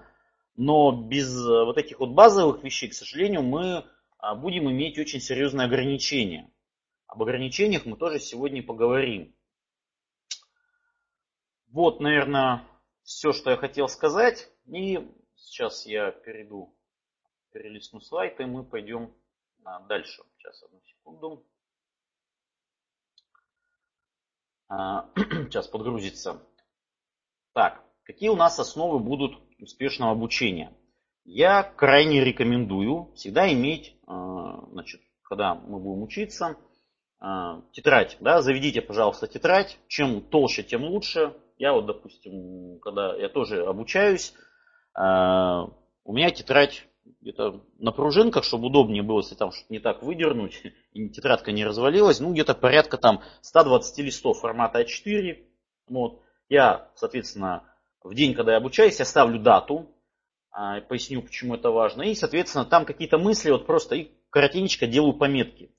но 0.56 0.92
без 0.92 1.36
э, 1.36 1.66
вот 1.66 1.78
этих 1.78 2.00
вот 2.00 2.12
базовых 2.12 2.64
вещей, 2.64 2.90
к 2.90 2.94
сожалению, 2.94 3.42
мы 3.42 3.86
а, 4.20 4.36
будем 4.36 4.70
иметь 4.70 5.00
очень 5.00 5.20
серьезные 5.20 5.66
ограничения. 5.66 6.52
Об 7.08 7.24
ограничениях 7.24 7.86
мы 7.86 7.98
тоже 7.98 8.20
сегодня 8.20 8.62
поговорим. 8.62 9.36
Вот, 11.70 12.00
наверное, 12.00 12.64
все, 13.02 13.34
что 13.34 13.50
я 13.50 13.58
хотел 13.58 13.88
сказать. 13.88 14.52
И 14.68 15.00
сейчас 15.36 15.88
я 15.88 16.12
перейду, 16.12 16.78
перелистну 17.52 18.02
слайд, 18.02 18.40
и 18.40 18.46
мы 18.46 18.64
пойдем 18.64 19.12
а, 19.64 19.80
дальше. 19.88 20.22
Сейчас, 20.38 20.62
одну 20.62 20.80
секунду. 20.86 21.44
А, 21.44 21.52
сейчас 25.16 25.68
подгрузится. 25.68 26.42
Так, 27.54 27.84
какие 28.04 28.30
у 28.30 28.36
нас 28.36 28.60
основы 28.60 29.00
будут 29.00 29.34
успешного 29.60 30.12
обучения? 30.12 30.74
Я 31.24 31.64
крайне 31.64 32.24
рекомендую 32.24 33.12
всегда 33.16 33.52
иметь, 33.52 33.96
а, 34.08 34.66
значит, 34.72 35.02
когда 35.24 35.56
мы 35.56 35.80
будем 35.80 36.04
учиться, 36.04 36.58
а, 37.20 37.62
тетрадь. 37.74 38.18
Да, 38.20 38.42
заведите, 38.42 38.82
пожалуйста, 38.82 39.28
тетрадь. 39.28 39.78
Чем 39.88 40.22
толще, 40.22 40.64
тем 40.64 40.84
лучше. 40.86 41.36
Я 41.58 41.74
вот, 41.74 41.86
допустим, 41.86 42.80
когда 42.80 43.16
я 43.16 43.30
тоже 43.30 43.64
обучаюсь, 43.66 44.34
а, 44.94 45.68
у 46.04 46.14
меня 46.14 46.32
тетрадь 46.32 46.88
где-то 47.22 47.64
на 47.78 47.92
пружинках, 47.92 48.44
чтобы 48.44 48.68
удобнее 48.68 49.04
было, 49.04 49.20
если 49.20 49.36
там 49.36 49.52
что-то 49.52 49.74
не 49.74 49.80
так 49.80 50.04
выдернуть, 50.04 50.62
и 50.94 51.10
тетрадка 51.10 51.52
не 51.52 51.66
развалилась, 51.66 52.20
ну 52.20 52.34
где-то 52.34 52.56
порядка 52.56 52.98
там 52.98 53.22
120 53.42 53.98
листов 54.00 54.40
формата 54.40 54.82
А4. 54.82 55.38
Вот. 55.88 56.22
Я, 56.50 56.92
соответственно, 56.96 57.64
в 58.04 58.14
день, 58.14 58.34
когда 58.34 58.52
я 58.54 58.58
обучаюсь, 58.58 59.00
я 59.00 59.06
ставлю 59.06 59.40
дату, 59.40 59.90
а, 60.52 60.82
поясню, 60.82 61.22
почему 61.22 61.56
это 61.56 61.72
важно. 61.72 62.04
И, 62.04 62.16
соответственно, 62.16 62.66
там 62.66 62.86
какие-то 62.86 63.18
мысли, 63.18 63.52
вот 63.52 63.66
просто 63.66 63.96
и 63.96 64.12
коротенько 64.30 64.86
делаю 64.86 65.14
пометки. 65.14 65.72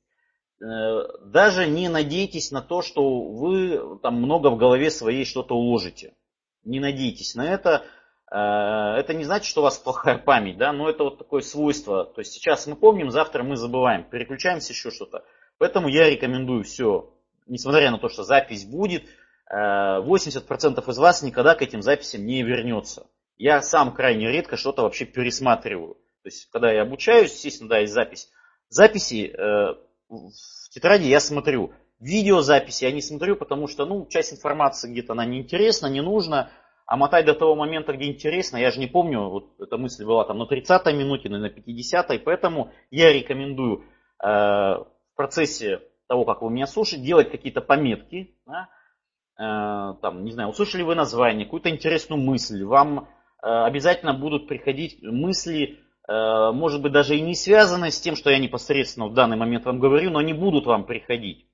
Э, 0.63 1.03
даже 1.27 1.67
не 1.67 1.89
надейтесь 1.89 2.51
на 2.53 2.63
то, 2.63 2.83
что 2.83 3.25
вы 3.29 3.99
там 4.03 4.15
много 4.15 4.49
в 4.49 4.57
голове 4.57 4.91
своей 4.91 5.25
что-то 5.25 5.55
уложите. 5.55 6.15
Не 6.65 6.81
надейтесь 6.81 7.35
на 7.35 7.45
это. 7.45 7.85
Э, 8.33 8.97
это 8.99 9.15
не 9.15 9.25
значит, 9.25 9.47
что 9.47 9.61
у 9.61 9.65
вас 9.65 9.79
плохая 9.79 10.19
память, 10.25 10.57
да, 10.57 10.73
но 10.73 10.89
это 10.89 11.05
вот 11.05 11.19
такое 11.19 11.43
свойство. 11.43 12.05
То 12.05 12.21
есть 12.21 12.33
сейчас 12.33 12.67
мы 12.67 12.77
помним, 12.77 13.11
завтра 13.11 13.43
мы 13.43 13.57
забываем, 13.57 14.05
переключаемся 14.05 14.73
еще 14.73 14.91
что-то. 14.91 15.25
Поэтому 15.59 15.89
я 15.89 16.09
рекомендую 16.09 16.65
все, 16.65 17.13
несмотря 17.47 17.91
на 17.91 17.99
то, 17.99 18.09
что 18.09 18.25
запись 18.25 18.65
будет, 18.65 19.05
80% 19.51 19.53
э, 19.53 20.91
из 20.91 20.99
вас 20.99 21.23
никогда 21.23 21.55
к 21.55 21.63
этим 21.63 21.83
записям 21.83 22.25
не 22.25 22.43
вернется 22.43 23.07
я 23.43 23.61
сам 23.61 23.93
крайне 23.93 24.31
редко 24.31 24.57
что-то 24.57 24.83
вообще 24.83 25.05
пересматриваю. 25.05 25.95
То 26.23 26.29
есть, 26.29 26.49
когда 26.51 26.71
я 26.71 26.83
обучаюсь, 26.83 27.33
естественно, 27.33 27.71
да, 27.71 27.79
есть 27.79 27.93
запись. 27.93 28.31
Записи 28.69 29.35
э, 29.37 29.75
в 30.09 30.71
тетради 30.71 31.09
я 31.09 31.19
смотрю. 31.19 31.73
Видеозаписи 31.99 32.85
я 32.85 32.93
не 32.93 33.03
смотрю, 33.03 33.35
потому 33.35 33.67
что, 33.67 33.85
ну, 33.85 34.07
часть 34.07 34.33
информации 34.33 34.93
где-то 34.93 35.15
она 35.15 35.25
неинтересна, 35.25 35.89
не 35.89 36.01
нужна. 36.03 36.51
А 36.87 36.97
мотать 36.97 37.27
до 37.27 37.35
того 37.35 37.55
момента, 37.55 37.93
где 37.93 38.07
интересно, 38.07 38.57
я 38.57 38.71
же 38.71 38.81
не 38.81 38.87
помню, 38.87 39.29
вот 39.29 39.55
эта 39.61 39.79
мысль 39.79 40.05
была 40.05 40.25
там 40.25 40.39
на 40.39 40.45
30-й 40.45 40.93
минуте, 40.93 41.29
на 41.29 41.47
50-й, 41.47 42.19
поэтому 42.19 42.71
я 42.91 43.13
рекомендую 43.13 43.85
э, 44.23 44.27
в 44.27 44.87
процессе 45.17 45.81
того, 46.09 46.25
как 46.25 46.43
вы 46.43 46.51
меня 46.51 46.67
слушаете, 46.67 47.05
делать 47.05 47.31
какие-то 47.31 47.61
пометки, 47.61 48.37
да, 48.47 48.69
э, 49.39 50.01
там, 50.03 50.25
не 50.25 50.33
знаю, 50.33 50.51
услышали 50.51 50.83
вы 50.83 50.95
название, 50.95 51.47
какую-то 51.47 51.71
интересную 51.71 52.21
мысль, 52.21 52.65
вам 52.65 53.09
Э, 53.43 53.65
обязательно 53.65 54.15
будут 54.15 54.47
приходить 54.47 55.03
мысли, 55.03 55.81
э, 56.09 56.51
может 56.53 56.81
быть, 56.81 56.93
даже 56.93 57.17
и 57.17 57.21
не 57.21 57.35
связанные 57.35 57.91
с 57.91 58.01
тем, 58.01 58.15
что 58.15 58.31
я 58.31 58.39
непосредственно 58.39 59.09
в 59.09 59.15
данный 59.15 59.37
момент 59.37 59.65
вам 59.65 59.81
говорю, 59.81 60.11
но 60.11 60.21
они 60.21 60.33
будут 60.33 60.67
вам 60.67 60.87
приходить. 60.87 61.47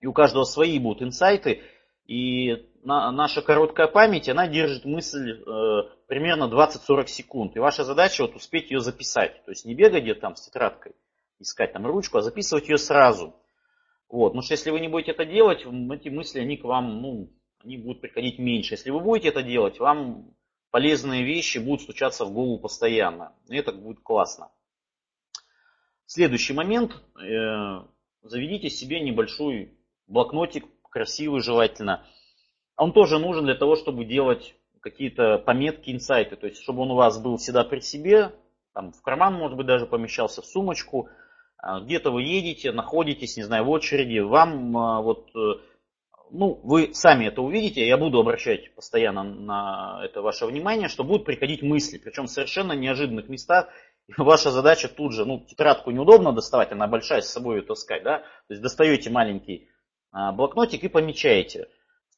И 0.00 0.06
у 0.06 0.12
каждого 0.12 0.44
свои 0.44 0.78
будут 0.78 1.02
инсайты. 1.02 1.60
И 2.06 2.67
наша 2.84 3.42
короткая 3.42 3.86
память, 3.86 4.28
она 4.28 4.46
держит 4.46 4.84
мысль 4.84 5.32
э, 5.32 5.82
примерно 6.06 6.44
20-40 6.44 7.06
секунд. 7.06 7.56
И 7.56 7.58
ваша 7.58 7.84
задача 7.84 8.22
вот 8.22 8.36
успеть 8.36 8.70
ее 8.70 8.80
записать. 8.80 9.44
То 9.44 9.50
есть 9.50 9.64
не 9.64 9.74
бегать 9.74 10.02
где-то 10.02 10.20
там 10.20 10.36
с 10.36 10.46
тетрадкой, 10.46 10.94
искать 11.38 11.72
там 11.72 11.86
ручку, 11.86 12.18
а 12.18 12.22
записывать 12.22 12.68
ее 12.68 12.78
сразу. 12.78 13.34
Вот. 14.08 14.30
Потому 14.30 14.42
что 14.42 14.54
если 14.54 14.70
вы 14.70 14.80
не 14.80 14.88
будете 14.88 15.12
это 15.12 15.24
делать, 15.24 15.60
эти 15.60 16.08
мысли, 16.08 16.40
они 16.40 16.56
к 16.56 16.64
вам, 16.64 17.02
ну, 17.02 17.32
они 17.64 17.76
будут 17.76 18.00
приходить 18.00 18.38
меньше. 18.38 18.74
Если 18.74 18.90
вы 18.90 19.00
будете 19.00 19.28
это 19.28 19.42
делать, 19.42 19.78
вам 19.78 20.34
полезные 20.70 21.24
вещи 21.24 21.58
будут 21.58 21.82
стучаться 21.82 22.24
в 22.24 22.32
голову 22.32 22.58
постоянно. 22.58 23.34
И 23.48 23.56
это 23.56 23.72
будет 23.72 24.00
классно. 24.00 24.50
Следующий 26.06 26.54
момент. 26.54 26.92
Э, 27.20 27.84
заведите 28.22 28.70
себе 28.70 29.00
небольшой 29.00 29.78
блокнотик, 30.06 30.64
красивый 30.82 31.42
желательно. 31.42 32.06
Он 32.78 32.92
тоже 32.92 33.18
нужен 33.18 33.44
для 33.44 33.54
того, 33.54 33.76
чтобы 33.76 34.04
делать 34.04 34.54
какие-то 34.80 35.38
пометки, 35.38 35.90
инсайты. 35.90 36.36
То 36.36 36.46
есть, 36.46 36.62
чтобы 36.62 36.82
он 36.82 36.92
у 36.92 36.94
вас 36.94 37.20
был 37.20 37.36
всегда 37.36 37.64
при 37.64 37.80
себе, 37.80 38.32
там, 38.72 38.92
в 38.92 39.02
карман, 39.02 39.34
может 39.34 39.56
быть, 39.56 39.66
даже 39.66 39.86
помещался, 39.86 40.40
в 40.40 40.46
сумочку. 40.46 41.08
А, 41.58 41.80
где-то 41.80 42.10
вы 42.10 42.22
едете, 42.22 42.72
находитесь, 42.72 43.36
не 43.36 43.42
знаю, 43.42 43.64
в 43.64 43.70
очереди. 43.70 44.20
Вам 44.20 44.76
а, 44.76 45.02
вот 45.02 45.28
э, 45.34 45.54
ну, 46.30 46.60
вы 46.62 46.90
сами 46.94 47.26
это 47.26 47.42
увидите, 47.42 47.86
я 47.86 47.96
буду 47.96 48.20
обращать 48.20 48.74
постоянно 48.74 49.22
на 49.22 50.00
это 50.04 50.22
ваше 50.22 50.46
внимание, 50.46 50.88
что 50.88 51.04
будут 51.04 51.24
приходить 51.24 51.62
мысли, 51.62 51.98
причем 51.98 52.26
в 52.26 52.30
совершенно 52.30 52.72
неожиданных 52.72 53.28
местах. 53.28 53.68
И 54.06 54.12
ваша 54.16 54.50
задача 54.50 54.88
тут 54.88 55.12
же, 55.12 55.24
ну, 55.24 55.40
тетрадку 55.40 55.90
неудобно 55.90 56.32
доставать, 56.32 56.72
она 56.72 56.86
большая, 56.86 57.20
с 57.20 57.28
собой 57.28 57.56
ее 57.56 57.62
таскать, 57.62 58.02
да, 58.02 58.18
то 58.18 58.50
есть 58.50 58.62
достаете 58.62 59.10
маленький 59.10 59.68
а, 60.12 60.32
блокнотик 60.32 60.82
и 60.84 60.88
помечаете. 60.88 61.68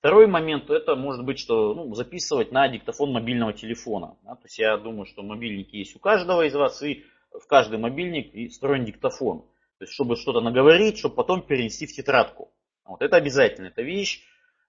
Второй 0.01 0.27
момент, 0.27 0.71
это 0.71 0.97
может 0.97 1.27
быть, 1.27 1.39
что 1.39 1.75
ну, 1.75 1.95
записывать 1.95 2.53
на 2.53 2.67
диктофон 2.69 3.13
мобильного 3.13 3.53
телефона. 3.53 4.17
Да, 4.23 4.35
то 4.35 4.45
есть 4.45 4.59
я 4.59 4.79
думаю, 4.79 5.05
что 5.05 5.23
мобильники 5.23 5.77
есть 5.77 5.95
у 5.95 5.99
каждого 5.99 6.47
из 6.47 6.55
вас, 6.55 6.83
и 6.83 7.05
в 7.31 7.47
каждый 7.47 7.79
мобильник 7.79 8.35
и 8.35 8.49
встроен 8.49 8.87
диктофон. 8.87 9.43
То 9.79 9.85
есть, 9.85 9.93
чтобы 9.93 10.17
что-то 10.17 10.41
наговорить, 10.41 10.97
чтобы 10.97 11.17
потом 11.17 11.43
перенести 11.43 11.85
в 11.85 11.93
тетрадку. 11.93 12.51
Вот 12.87 13.03
это 13.03 13.17
обязательно, 13.17 13.67
это 13.67 13.83
вещь. 13.83 14.25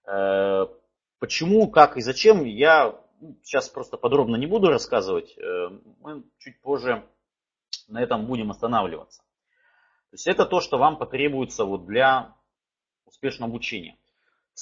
Э, 0.06 0.66
почему, 1.18 1.66
как 1.70 1.96
и 1.96 2.02
зачем, 2.02 2.44
я 2.44 3.00
сейчас 3.42 3.70
просто 3.70 3.96
подробно 3.96 4.36
не 4.36 4.46
буду 4.46 4.68
рассказывать. 4.68 5.34
Э, 5.38 5.70
мы 6.02 6.24
чуть 6.40 6.60
позже 6.60 7.06
на 7.88 8.02
этом 8.02 8.26
будем 8.26 8.50
останавливаться. 8.50 9.22
То 10.10 10.14
есть 10.14 10.26
это 10.26 10.44
то, 10.44 10.60
что 10.60 10.76
вам 10.76 10.98
потребуется 10.98 11.64
вот 11.64 11.86
для 11.86 12.36
успешного 13.06 13.50
обучения. 13.50 13.96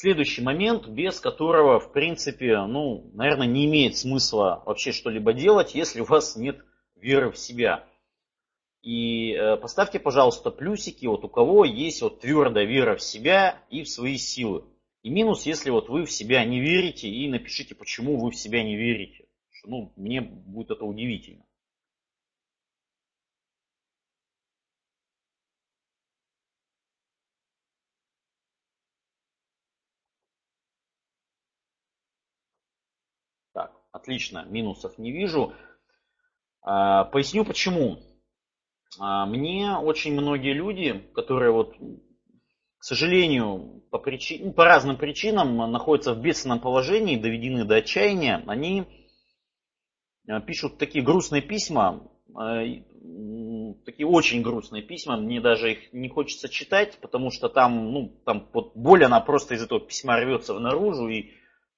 Следующий 0.00 0.40
момент, 0.40 0.88
без 0.88 1.20
которого, 1.20 1.78
в 1.78 1.92
принципе, 1.92 2.58
ну, 2.62 3.10
наверное, 3.12 3.46
не 3.46 3.66
имеет 3.66 3.98
смысла 3.98 4.62
вообще 4.64 4.92
что-либо 4.92 5.34
делать, 5.34 5.74
если 5.74 6.00
у 6.00 6.06
вас 6.06 6.36
нет 6.36 6.64
веры 6.96 7.30
в 7.30 7.36
себя. 7.36 7.86
И 8.80 9.34
э, 9.34 9.58
поставьте, 9.58 10.00
пожалуйста, 10.00 10.50
плюсики, 10.50 11.04
вот 11.04 11.22
у 11.24 11.28
кого 11.28 11.66
есть 11.66 12.00
вот 12.00 12.20
твердая 12.20 12.64
вера 12.64 12.96
в 12.96 13.02
себя 13.02 13.62
и 13.68 13.82
в 13.82 13.90
свои 13.90 14.16
силы. 14.16 14.64
И 15.02 15.10
минус, 15.10 15.44
если 15.44 15.68
вот 15.68 15.90
вы 15.90 16.06
в 16.06 16.10
себя 16.10 16.46
не 16.46 16.60
верите, 16.60 17.06
и 17.10 17.28
напишите, 17.28 17.74
почему 17.74 18.16
вы 18.16 18.30
в 18.30 18.36
себя 18.36 18.62
не 18.62 18.76
верите. 18.76 19.26
Ну, 19.66 19.92
мне 19.96 20.22
будет 20.22 20.70
это 20.70 20.86
удивительно. 20.86 21.44
Так, 33.52 33.72
отлично, 34.00 34.44
минусов 34.48 34.98
не 34.98 35.12
вижу. 35.12 35.52
А, 36.62 37.04
поясню 37.04 37.44
почему. 37.44 37.98
А, 38.98 39.26
мне 39.26 39.76
очень 39.76 40.14
многие 40.14 40.52
люди, 40.52 41.10
которые 41.14 41.52
вот, 41.52 41.76
к 41.76 42.84
сожалению, 42.84 43.82
по, 43.90 43.98
причин, 43.98 44.46
ну, 44.46 44.52
по 44.52 44.64
разным 44.64 44.96
причинам 44.96 45.56
находятся 45.70 46.14
в 46.14 46.20
бедственном 46.20 46.60
положении, 46.60 47.16
доведены 47.16 47.64
до 47.64 47.76
отчаяния, 47.76 48.42
они 48.46 48.86
а, 50.28 50.40
пишут 50.40 50.78
такие 50.78 51.04
грустные 51.04 51.42
письма, 51.42 52.10
такие 53.84 54.06
очень 54.06 54.42
грустные 54.42 54.82
письма, 54.82 55.16
мне 55.16 55.40
даже 55.40 55.72
их 55.72 55.92
не 55.92 56.08
хочется 56.08 56.48
читать, 56.48 56.98
потому 57.00 57.30
что 57.30 57.48
там, 57.48 57.92
ну, 57.92 58.20
там 58.24 58.48
вот 58.52 58.76
боль, 58.76 59.04
она 59.04 59.20
просто 59.20 59.54
из 59.54 59.62
этого 59.62 59.80
письма 59.80 60.16
рвется 60.16 60.58
наружу, 60.58 61.08
и 61.08 61.32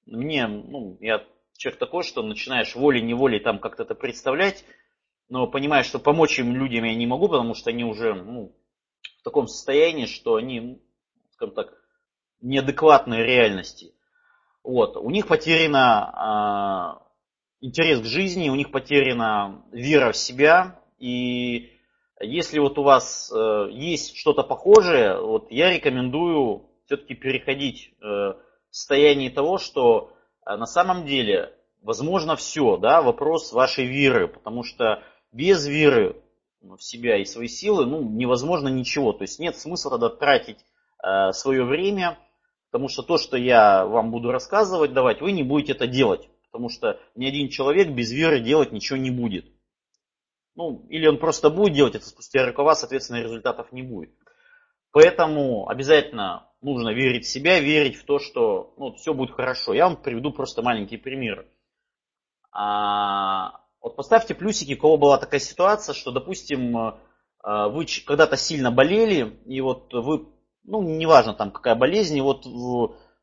мне, 0.07 0.47
ну, 0.47 0.99
я 1.01 1.25
человек 1.57 1.79
такой, 1.79 2.03
что 2.03 2.23
начинаешь 2.23 2.75
волей-неволей 2.75 3.41
там 3.41 3.59
как-то 3.59 3.85
это 3.85 3.95
представлять, 3.95 4.65
но 5.29 5.47
понимаешь, 5.47 5.87
что 5.87 5.99
помочь 5.99 6.39
им 6.39 6.55
людям 6.55 6.85
я 6.85 6.95
не 6.95 7.07
могу, 7.07 7.29
потому 7.29 7.55
что 7.55 7.71
они 7.71 7.85
уже 7.85 8.15
ну, 8.15 8.55
в 9.19 9.23
таком 9.23 9.47
состоянии, 9.47 10.07
что 10.07 10.37
они, 10.37 10.61
ну, 10.61 10.81
скажем 11.33 11.55
так, 11.55 11.73
неадекватной 12.41 13.25
реальности. 13.25 13.95
Вот. 14.63 14.97
У 14.97 15.11
них 15.11 15.29
потеряна 15.29 17.01
э, 17.63 17.67
интерес 17.67 18.01
к 18.01 18.05
жизни, 18.05 18.51
у 18.51 18.55
них 18.55 18.71
потеряна 18.71 19.65
вера 19.73 20.13
в 20.13 20.17
себя. 20.17 20.81
И 20.99 21.73
если 22.21 22.59
вот 22.59 22.79
у 22.79 22.83
вас 22.83 23.33
э, 23.33 23.69
есть 23.71 24.17
что-то 24.17 24.43
похожее, 24.43 25.21
вот 25.21 25.51
я 25.51 25.73
рекомендую 25.73 26.69
все-таки 26.87 27.15
переходить 27.15 27.95
э, 28.01 28.05
в 28.05 28.37
состояние 28.71 29.31
того, 29.31 29.59
что 29.59 30.13
на 30.47 30.67
самом 30.67 31.07
деле 31.07 31.55
возможно 31.83 32.37
все, 32.37 32.77
да, 32.77 33.03
вопрос 33.03 33.53
вашей 33.53 33.87
веры, 33.87 34.29
потому 34.29 34.63
что 34.63 35.03
без 35.33 35.67
веры 35.67 36.23
в 36.61 36.79
себя 36.81 37.19
и 37.19 37.25
свои 37.25 37.49
силы 37.49 37.87
ну, 37.87 38.03
невозможно 38.03 38.69
ничего. 38.69 39.13
То 39.13 39.23
есть 39.23 39.39
нет 39.39 39.57
смысла 39.57 39.93
тогда 39.93 40.09
тратить 40.09 40.59
э, 41.03 41.33
свое 41.33 41.65
время, 41.65 42.19
потому 42.71 42.89
что 42.89 43.03
то, 43.03 43.19
что 43.19 43.37
я 43.37 43.85
вам 43.85 44.11
буду 44.11 44.31
рассказывать, 44.31 44.93
давать, 44.93 45.21
вы 45.21 45.33
не 45.33 45.43
будете 45.43 45.73
это 45.73 45.87
делать. 45.87 46.29
Потому 46.51 46.69
что 46.69 47.01
ни 47.15 47.27
один 47.27 47.49
человек 47.49 47.89
без 47.89 48.13
веры 48.13 48.41
делать 48.41 48.73
ничего 48.73 48.99
не 48.99 49.11
будет. 49.11 49.47
Ну, 50.55 50.87
или 50.91 51.07
он 51.07 51.19
просто 51.19 51.49
будет 51.49 51.73
делать 51.73 51.95
это 51.95 52.07
спустя 52.07 52.47
рукава, 52.47 52.75
соответственно, 52.75 53.23
результатов 53.23 53.73
не 53.73 53.83
будет. 53.83 54.11
Поэтому 54.93 55.69
обязательно 55.69 56.47
нужно 56.63 56.91
верить 56.91 57.27
в 57.27 57.29
себя, 57.29 57.61
верить 57.61 57.97
в 57.97 58.05
то, 58.05 58.19
что 58.19 58.73
ну, 58.79 58.95
все 58.95 59.13
будет 59.13 59.33
хорошо. 59.33 59.75
Я 59.75 59.89
вам 59.89 59.97
приведу 59.97 60.33
просто 60.33 60.63
маленький 60.63 60.97
пример. 60.97 61.47
А, 62.53 63.61
вот 63.81 63.97
поставьте 63.97 64.35
плюсики, 64.35 64.75
у 64.75 64.79
кого 64.79 64.97
была 64.97 65.19
такая 65.19 65.41
ситуация, 65.41 65.95
что, 65.95 66.13
допустим, 66.13 66.77
э, 66.77 66.93
вы 67.43 67.87
когда-то 68.07 68.37
сильно 68.37 68.71
болели, 68.71 69.41
и 69.47 69.61
вот 69.61 69.93
вы, 69.93 70.29
ну, 70.65 70.83
неважно 70.83 71.35
там 71.35 71.51
какая 71.51 71.75
болезнь, 71.75 72.17
и 72.17 72.21
вот 72.21 72.47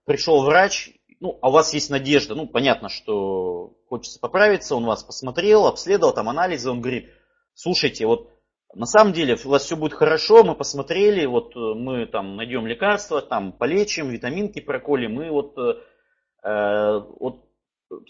пришел 0.06 0.44
врач, 0.44 0.92
ну, 1.20 1.38
а 1.42 1.50
у 1.50 1.52
вас 1.52 1.74
есть 1.74 1.90
надежда, 1.90 2.36
ну, 2.36 2.48
понятно, 2.48 2.90
что 2.90 3.78
хочется 3.88 4.20
поправиться, 4.20 4.76
он 4.76 4.86
вас 4.86 5.04
посмотрел, 5.04 5.68
обследовал, 5.68 6.14
там 6.14 6.28
анализы, 6.28 6.72
он 6.72 6.82
говорит, 6.82 7.10
слушайте, 7.54 8.06
вот 8.06 8.32
на 8.74 8.86
самом 8.86 9.14
деле 9.14 9.38
у 9.44 9.50
вас 9.50 9.64
все 9.64 9.76
будет 9.76 9.94
хорошо, 9.94 10.44
мы 10.44 10.56
посмотрели, 10.56 11.26
вот 11.26 11.56
э, 11.56 11.60
мы 11.60 12.06
там 12.06 12.36
найдем 12.36 12.68
лекарства, 12.68 13.22
там 13.22 13.52
полечим, 13.52 14.10
витаминки 14.10 14.60
проколем, 14.60 15.14
мы 15.14 15.32
вот, 15.32 15.58
э, 15.58 15.74
э 16.44 17.02
вот 17.20 17.46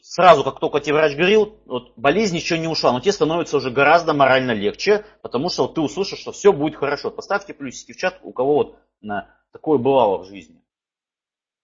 сразу, 0.01 0.43
как 0.43 0.59
только 0.59 0.81
тебе 0.81 0.95
врач 0.95 1.15
говорил, 1.15 1.57
вот 1.65 1.93
болезнь 1.95 2.35
еще 2.35 2.57
не 2.57 2.67
ушла, 2.67 2.91
но 2.91 2.99
тебе 2.99 3.13
становится 3.13 3.57
уже 3.57 3.71
гораздо 3.71 4.13
морально 4.13 4.51
легче, 4.51 5.05
потому 5.21 5.49
что 5.49 5.63
вот 5.63 5.75
ты 5.75 5.81
услышишь, 5.81 6.19
что 6.19 6.33
все 6.33 6.51
будет 6.51 6.75
хорошо. 6.75 7.09
Поставьте 7.09 7.53
плюсики 7.53 7.93
в 7.93 7.97
чат, 7.97 8.19
у 8.21 8.33
кого 8.33 8.55
вот 8.55 8.79
на, 8.99 9.33
такое 9.53 9.77
бывало 9.77 10.17
в 10.17 10.27
жизни. 10.27 10.61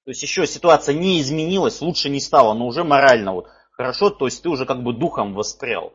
То 0.06 0.12
есть 0.12 0.22
еще 0.22 0.48
ситуация 0.48 0.96
не 0.96 1.20
изменилась, 1.20 1.82
лучше 1.82 2.10
не 2.10 2.22
стало, 2.22 2.54
но 2.54 2.68
уже 2.68 2.84
морально 2.84 3.34
вот 3.34 3.48
хорошо, 3.72 4.10
то 4.10 4.26
есть 4.26 4.42
ты 4.42 4.50
уже 4.50 4.66
как 4.66 4.84
бы 4.84 4.94
духом 4.94 5.34
воспрял. 5.34 5.94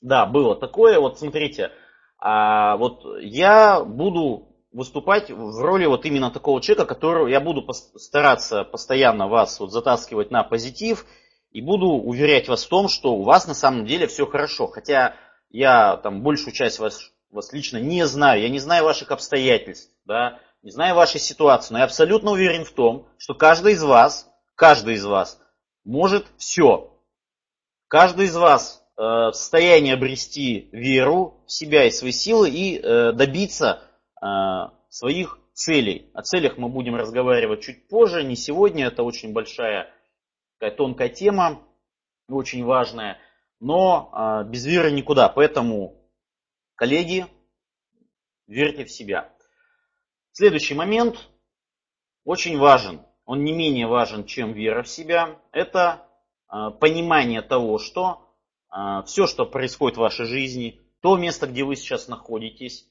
Да, 0.00 0.26
было 0.26 0.54
такое, 0.54 1.00
вот 1.00 1.18
смотрите, 1.18 1.72
а, 2.18 2.76
вот 2.76 3.04
я 3.20 3.82
буду 3.82 4.48
выступать 4.72 5.30
в 5.30 5.60
роли 5.60 5.86
вот 5.86 6.04
именно 6.04 6.30
такого 6.30 6.60
человека, 6.60 6.86
которого 6.86 7.26
я 7.26 7.40
буду 7.40 7.66
стараться 7.72 8.64
постоянно 8.64 9.28
вас 9.28 9.58
вот 9.60 9.72
затаскивать 9.72 10.30
на 10.30 10.44
позитив 10.44 11.06
и 11.50 11.60
буду 11.62 11.86
уверять 11.86 12.48
вас 12.48 12.64
в 12.64 12.68
том, 12.68 12.88
что 12.88 13.14
у 13.14 13.22
вас 13.22 13.46
на 13.46 13.54
самом 13.54 13.86
деле 13.86 14.06
все 14.06 14.26
хорошо. 14.26 14.66
Хотя 14.66 15.16
я 15.50 15.96
там 15.96 16.22
большую 16.22 16.52
часть 16.52 16.78
вас, 16.78 17.10
вас 17.30 17.52
лично 17.52 17.78
не 17.78 18.06
знаю, 18.06 18.42
я 18.42 18.48
не 18.48 18.58
знаю 18.58 18.84
ваших 18.84 19.10
обстоятельств, 19.10 19.92
да, 20.04 20.40
не 20.62 20.70
знаю 20.70 20.94
вашей 20.94 21.20
ситуации, 21.20 21.72
но 21.72 21.78
я 21.78 21.84
абсолютно 21.84 22.32
уверен 22.32 22.64
в 22.64 22.72
том, 22.72 23.08
что 23.16 23.34
каждый 23.34 23.72
из 23.72 23.82
вас, 23.82 24.28
каждый 24.54 24.94
из 24.94 25.04
вас 25.04 25.40
может 25.84 26.26
все. 26.36 26.94
Каждый 27.86 28.26
из 28.26 28.36
вас 28.36 28.84
в 28.98 29.32
состоянии 29.32 29.92
обрести 29.92 30.68
веру 30.72 31.44
в 31.46 31.52
себя 31.52 31.84
и 31.84 31.90
свои 31.90 32.12
силы 32.12 32.50
и 32.50 32.78
э, 32.78 33.12
добиться 33.12 33.88
Э, 34.20 34.70
своих 34.88 35.38
целей. 35.52 36.10
О 36.14 36.22
целях 36.22 36.56
мы 36.56 36.68
будем 36.68 36.96
разговаривать 36.96 37.62
чуть 37.62 37.88
позже, 37.88 38.24
не 38.24 38.36
сегодня. 38.36 38.86
Это 38.86 39.02
очень 39.02 39.32
большая 39.32 39.92
такая 40.58 40.74
тонкая 40.74 41.08
тема, 41.08 41.62
очень 42.28 42.64
важная. 42.64 43.18
Но 43.60 44.10
э, 44.12 44.48
без 44.48 44.66
веры 44.66 44.90
никуда. 44.90 45.28
Поэтому, 45.28 46.10
коллеги, 46.74 47.26
верьте 48.46 48.84
в 48.84 48.90
себя. 48.90 49.32
Следующий 50.32 50.74
момент 50.74 51.28
очень 52.24 52.58
важен. 52.58 53.02
Он 53.24 53.44
не 53.44 53.52
менее 53.52 53.86
важен, 53.86 54.24
чем 54.24 54.52
вера 54.52 54.82
в 54.82 54.88
себя. 54.88 55.38
Это 55.52 56.08
э, 56.50 56.70
понимание 56.80 57.42
того, 57.42 57.78
что 57.78 58.27
все, 59.06 59.26
что 59.26 59.46
происходит 59.46 59.96
в 59.96 60.00
вашей 60.00 60.26
жизни, 60.26 60.80
то 61.00 61.16
место, 61.16 61.46
где 61.46 61.64
вы 61.64 61.76
сейчас 61.76 62.08
находитесь, 62.08 62.88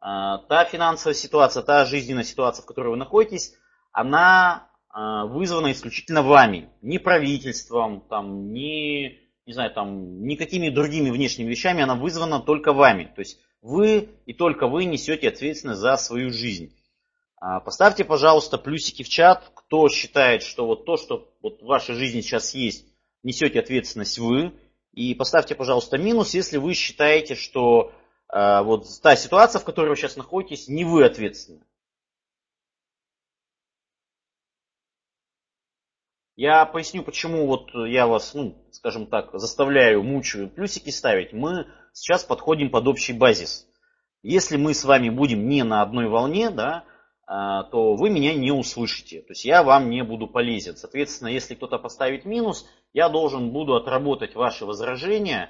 а, 0.00 0.38
та 0.38 0.64
финансовая 0.64 1.14
ситуация, 1.14 1.62
та 1.62 1.84
жизненная 1.84 2.24
ситуация, 2.24 2.62
в 2.62 2.66
которой 2.66 2.88
вы 2.88 2.96
находитесь, 2.96 3.54
она 3.92 4.70
а, 4.88 5.26
вызвана 5.26 5.72
исключительно 5.72 6.22
вами, 6.22 6.70
не 6.80 6.98
правительством, 6.98 8.00
там, 8.08 8.52
не, 8.52 9.18
не 9.44 9.52
знаю, 9.52 9.72
там, 9.72 10.22
никакими 10.22 10.70
другими 10.70 11.10
внешними 11.10 11.50
вещами, 11.50 11.82
она 11.82 11.96
вызвана 11.96 12.40
только 12.40 12.72
вами. 12.72 13.12
То 13.14 13.20
есть 13.20 13.40
вы 13.60 14.08
и 14.24 14.32
только 14.32 14.66
вы 14.66 14.86
несете 14.86 15.28
ответственность 15.28 15.80
за 15.80 15.96
свою 15.96 16.30
жизнь. 16.32 16.74
А, 17.36 17.60
поставьте, 17.60 18.04
пожалуйста, 18.04 18.56
плюсики 18.56 19.02
в 19.02 19.08
чат, 19.08 19.50
кто 19.54 19.86
считает, 19.90 20.42
что 20.42 20.66
вот 20.66 20.86
то, 20.86 20.96
что 20.96 21.30
вот 21.42 21.60
в 21.60 21.66
вашей 21.66 21.94
жизни 21.94 22.22
сейчас 22.22 22.54
есть, 22.54 22.86
несете 23.22 23.60
ответственность 23.60 24.18
вы. 24.18 24.54
И 24.92 25.14
поставьте, 25.14 25.54
пожалуйста, 25.54 25.98
минус, 25.98 26.34
если 26.34 26.58
вы 26.58 26.74
считаете, 26.74 27.34
что 27.34 27.92
а, 28.28 28.62
вот 28.62 28.86
та 29.02 29.16
ситуация, 29.16 29.60
в 29.60 29.64
которой 29.64 29.88
вы 29.88 29.96
сейчас 29.96 30.16
находитесь, 30.16 30.68
не 30.68 30.84
вы 30.84 31.04
ответственны. 31.04 31.64
Я 36.36 36.64
поясню, 36.64 37.02
почему 37.02 37.46
вот 37.46 37.68
я 37.74 38.06
вас, 38.06 38.32
ну, 38.32 38.66
скажем 38.72 39.06
так, 39.06 39.30
заставляю, 39.34 40.02
мучаю 40.02 40.48
плюсики 40.48 40.88
ставить. 40.90 41.32
Мы 41.32 41.66
сейчас 41.92 42.24
подходим 42.24 42.70
под 42.70 42.86
общий 42.88 43.12
базис. 43.12 43.68
Если 44.22 44.56
мы 44.56 44.72
с 44.72 44.84
вами 44.84 45.10
будем 45.10 45.48
не 45.48 45.64
на 45.64 45.82
одной 45.82 46.08
волне, 46.08 46.50
да, 46.50 46.84
то 47.30 47.94
вы 47.94 48.10
меня 48.10 48.34
не 48.34 48.50
услышите. 48.50 49.20
То 49.20 49.30
есть 49.30 49.44
я 49.44 49.62
вам 49.62 49.88
не 49.88 50.02
буду 50.02 50.26
полезен. 50.26 50.76
Соответственно, 50.76 51.28
если 51.28 51.54
кто-то 51.54 51.78
поставит 51.78 52.24
минус, 52.24 52.68
я 52.92 53.08
должен 53.08 53.52
буду 53.52 53.76
отработать 53.76 54.34
ваши 54.34 54.66
возражения 54.66 55.48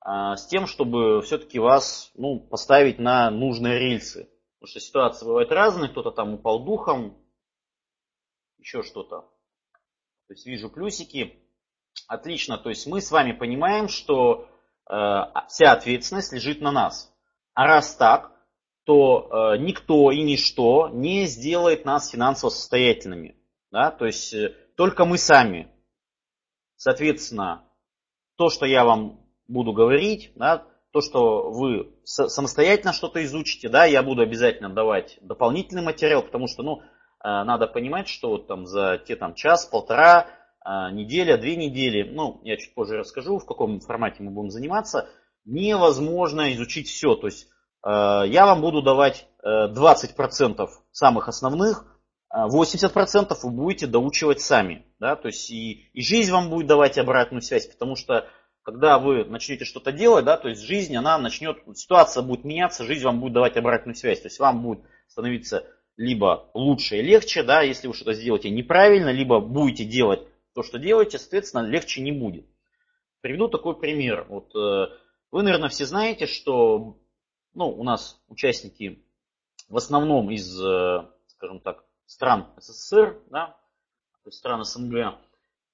а, 0.00 0.34
с 0.34 0.48
тем, 0.48 0.66
чтобы 0.66 1.22
все-таки 1.22 1.60
вас 1.60 2.10
ну, 2.16 2.40
поставить 2.40 2.98
на 2.98 3.30
нужные 3.30 3.78
рельсы. 3.78 4.28
Потому 4.58 4.70
что 4.70 4.80
ситуации 4.80 5.24
бывают 5.24 5.52
разные, 5.52 5.90
кто-то 5.90 6.10
там 6.10 6.34
упал 6.34 6.64
духом, 6.64 7.16
еще 8.58 8.82
что-то. 8.82 9.20
То 10.26 10.34
есть 10.34 10.44
вижу 10.44 10.70
плюсики. 10.70 11.38
Отлично, 12.08 12.58
то 12.58 12.68
есть 12.68 12.88
мы 12.88 13.00
с 13.00 13.12
вами 13.12 13.30
понимаем, 13.30 13.86
что 13.86 14.48
вся 14.86 15.72
ответственность 15.72 16.32
лежит 16.32 16.60
на 16.60 16.72
нас. 16.72 17.14
А 17.54 17.66
раз 17.66 17.94
так, 17.94 18.31
то 18.84 19.56
никто 19.58 20.10
и 20.10 20.22
ничто 20.22 20.88
не 20.88 21.26
сделает 21.26 21.84
нас 21.84 22.10
финансово 22.10 22.50
состоятельными. 22.50 23.36
Да? 23.70 23.90
То 23.90 24.06
есть 24.06 24.34
только 24.76 25.04
мы 25.04 25.18
сами. 25.18 25.68
Соответственно, 26.76 27.64
то, 28.36 28.48
что 28.48 28.66
я 28.66 28.84
вам 28.84 29.20
буду 29.46 29.72
говорить, 29.72 30.32
да, 30.34 30.66
то, 30.92 31.00
что 31.00 31.50
вы 31.50 31.94
самостоятельно 32.04 32.92
что-то 32.92 33.22
изучите, 33.24 33.68
да, 33.68 33.84
я 33.84 34.02
буду 34.02 34.22
обязательно 34.22 34.68
давать 34.68 35.18
дополнительный 35.22 35.82
материал, 35.82 36.22
потому 36.22 36.48
что, 36.48 36.62
ну, 36.62 36.80
э, 36.80 36.82
надо 37.22 37.66
понимать, 37.66 38.08
что 38.08 38.30
вот 38.30 38.46
там 38.46 38.66
за 38.66 38.98
те 39.06 39.16
там 39.16 39.34
час, 39.34 39.64
полтора, 39.64 40.26
э, 40.64 40.92
неделя, 40.92 41.38
две 41.38 41.56
недели, 41.56 42.02
ну, 42.02 42.40
я 42.44 42.56
чуть 42.58 42.74
позже 42.74 42.98
расскажу, 42.98 43.38
в 43.38 43.46
каком 43.46 43.80
формате 43.80 44.22
мы 44.22 44.32
будем 44.32 44.50
заниматься, 44.50 45.08
невозможно 45.44 46.52
изучить 46.52 46.88
все. 46.88 47.14
То 47.14 47.28
есть 47.28 47.46
э, 47.46 47.48
я 47.84 48.46
вам 48.46 48.60
буду 48.60 48.82
давать 48.82 49.26
20% 49.44 50.68
самых 50.92 51.28
основных, 51.28 51.84
80% 52.34 53.36
вы 53.42 53.50
будете 53.50 53.86
доучивать 53.86 54.40
сами. 54.40 54.86
Да? 54.98 55.16
То 55.16 55.28
есть 55.28 55.50
и, 55.50 55.90
и 55.92 56.02
жизнь 56.02 56.30
вам 56.30 56.48
будет 56.48 56.66
давать 56.66 56.98
обратную 56.98 57.42
связь, 57.42 57.66
потому 57.66 57.96
что 57.96 58.28
когда 58.62 58.98
вы 58.98 59.24
начнете 59.24 59.64
что-то 59.64 59.92
делать, 59.92 60.24
да, 60.24 60.36
то 60.36 60.48
есть 60.48 60.62
жизнь, 60.62 60.96
она 60.96 61.18
начнет, 61.18 61.58
ситуация 61.74 62.22
будет 62.22 62.44
меняться, 62.44 62.84
жизнь 62.84 63.04
вам 63.04 63.20
будет 63.20 63.32
давать 63.32 63.56
обратную 63.56 63.96
связь. 63.96 64.20
То 64.20 64.26
есть 64.26 64.38
вам 64.38 64.62
будет 64.62 64.84
становиться 65.08 65.66
либо 65.96 66.50
лучше 66.54 66.98
и 66.98 67.02
легче, 67.02 67.42
да, 67.42 67.62
если 67.62 67.88
вы 67.88 67.94
что-то 67.94 68.14
сделаете 68.14 68.50
неправильно, 68.50 69.10
либо 69.10 69.40
будете 69.40 69.84
делать 69.84 70.20
то, 70.54 70.62
что 70.62 70.78
делаете, 70.78 71.18
соответственно, 71.18 71.66
легче 71.66 72.02
не 72.02 72.12
будет. 72.12 72.46
Приведу 73.20 73.48
такой 73.48 73.78
пример. 73.78 74.26
Вот, 74.28 74.54
э, 74.54 74.88
вы, 75.30 75.42
наверное, 75.42 75.68
все 75.68 75.86
знаете, 75.86 76.26
что 76.26 76.98
ну, 77.54 77.68
у 77.68 77.82
нас 77.84 78.20
участники 78.28 79.04
в 79.68 79.76
основном 79.76 80.30
из, 80.30 80.60
э, 80.60 81.08
скажем 81.26 81.60
так, 81.60 81.84
стран 82.06 82.52
СССР, 82.58 83.22
да, 83.30 83.56
то 84.22 84.28
есть 84.28 84.38
стран 84.38 84.64
СНГ, 84.64 85.18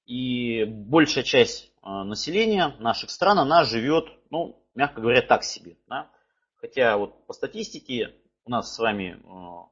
и 0.06 0.64
большая 0.64 1.22
часть 1.22 1.70
а, 1.82 2.04
населения 2.04 2.74
наших 2.78 3.10
стран, 3.10 3.38
она 3.38 3.64
живет, 3.64 4.06
ну, 4.30 4.64
мягко 4.74 5.00
говоря, 5.00 5.20
так 5.20 5.44
себе. 5.44 5.76
Да? 5.86 6.10
Хотя 6.56 6.96
вот 6.96 7.26
по 7.26 7.34
статистике 7.34 8.14
у 8.44 8.50
нас 8.50 8.74
с 8.74 8.78
вами, 8.78 9.22
а, 9.26 9.68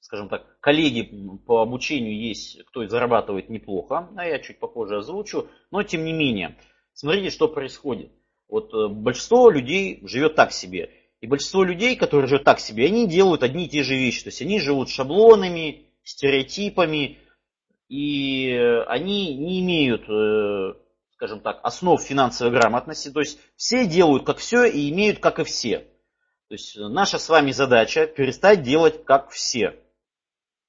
скажем 0.00 0.28
так, 0.28 0.58
коллеги 0.60 1.38
по 1.46 1.62
обучению 1.62 2.18
есть, 2.18 2.64
кто 2.64 2.86
зарабатывает 2.88 3.48
неплохо, 3.48 4.10
а 4.16 4.26
я 4.26 4.40
чуть 4.40 4.58
попозже 4.58 4.98
озвучу, 4.98 5.48
но 5.70 5.84
тем 5.84 6.04
не 6.04 6.12
менее, 6.12 6.58
смотрите, 6.92 7.30
что 7.30 7.46
происходит. 7.46 8.12
Вот 8.50 8.74
э, 8.74 8.88
большинство 8.88 9.48
людей 9.48 10.00
живет 10.02 10.34
так 10.34 10.52
себе. 10.52 10.90
И 11.20 11.26
большинство 11.26 11.62
людей, 11.62 11.96
которые 11.96 12.28
живут 12.28 12.44
так 12.44 12.60
себе, 12.60 12.86
они 12.86 13.06
делают 13.06 13.42
одни 13.42 13.66
и 13.66 13.68
те 13.68 13.82
же 13.82 13.94
вещи. 13.94 14.24
То 14.24 14.28
есть 14.28 14.42
они 14.42 14.58
живут 14.58 14.88
шаблонами, 14.88 15.86
стереотипами, 16.02 17.18
и 17.88 18.52
они 18.86 19.34
не 19.36 19.60
имеют, 19.60 20.08
э, 20.08 20.74
скажем 21.12 21.40
так, 21.40 21.60
основ 21.62 22.02
финансовой 22.02 22.52
грамотности. 22.52 23.10
То 23.10 23.20
есть 23.20 23.38
все 23.56 23.86
делают 23.86 24.24
как 24.24 24.38
все 24.38 24.64
и 24.64 24.90
имеют 24.90 25.20
как 25.20 25.38
и 25.38 25.44
все. 25.44 25.80
То 26.48 26.54
есть 26.54 26.76
наша 26.76 27.18
с 27.18 27.28
вами 27.28 27.52
задача 27.52 28.06
перестать 28.06 28.62
делать 28.62 29.04
как 29.04 29.30
все. 29.30 29.76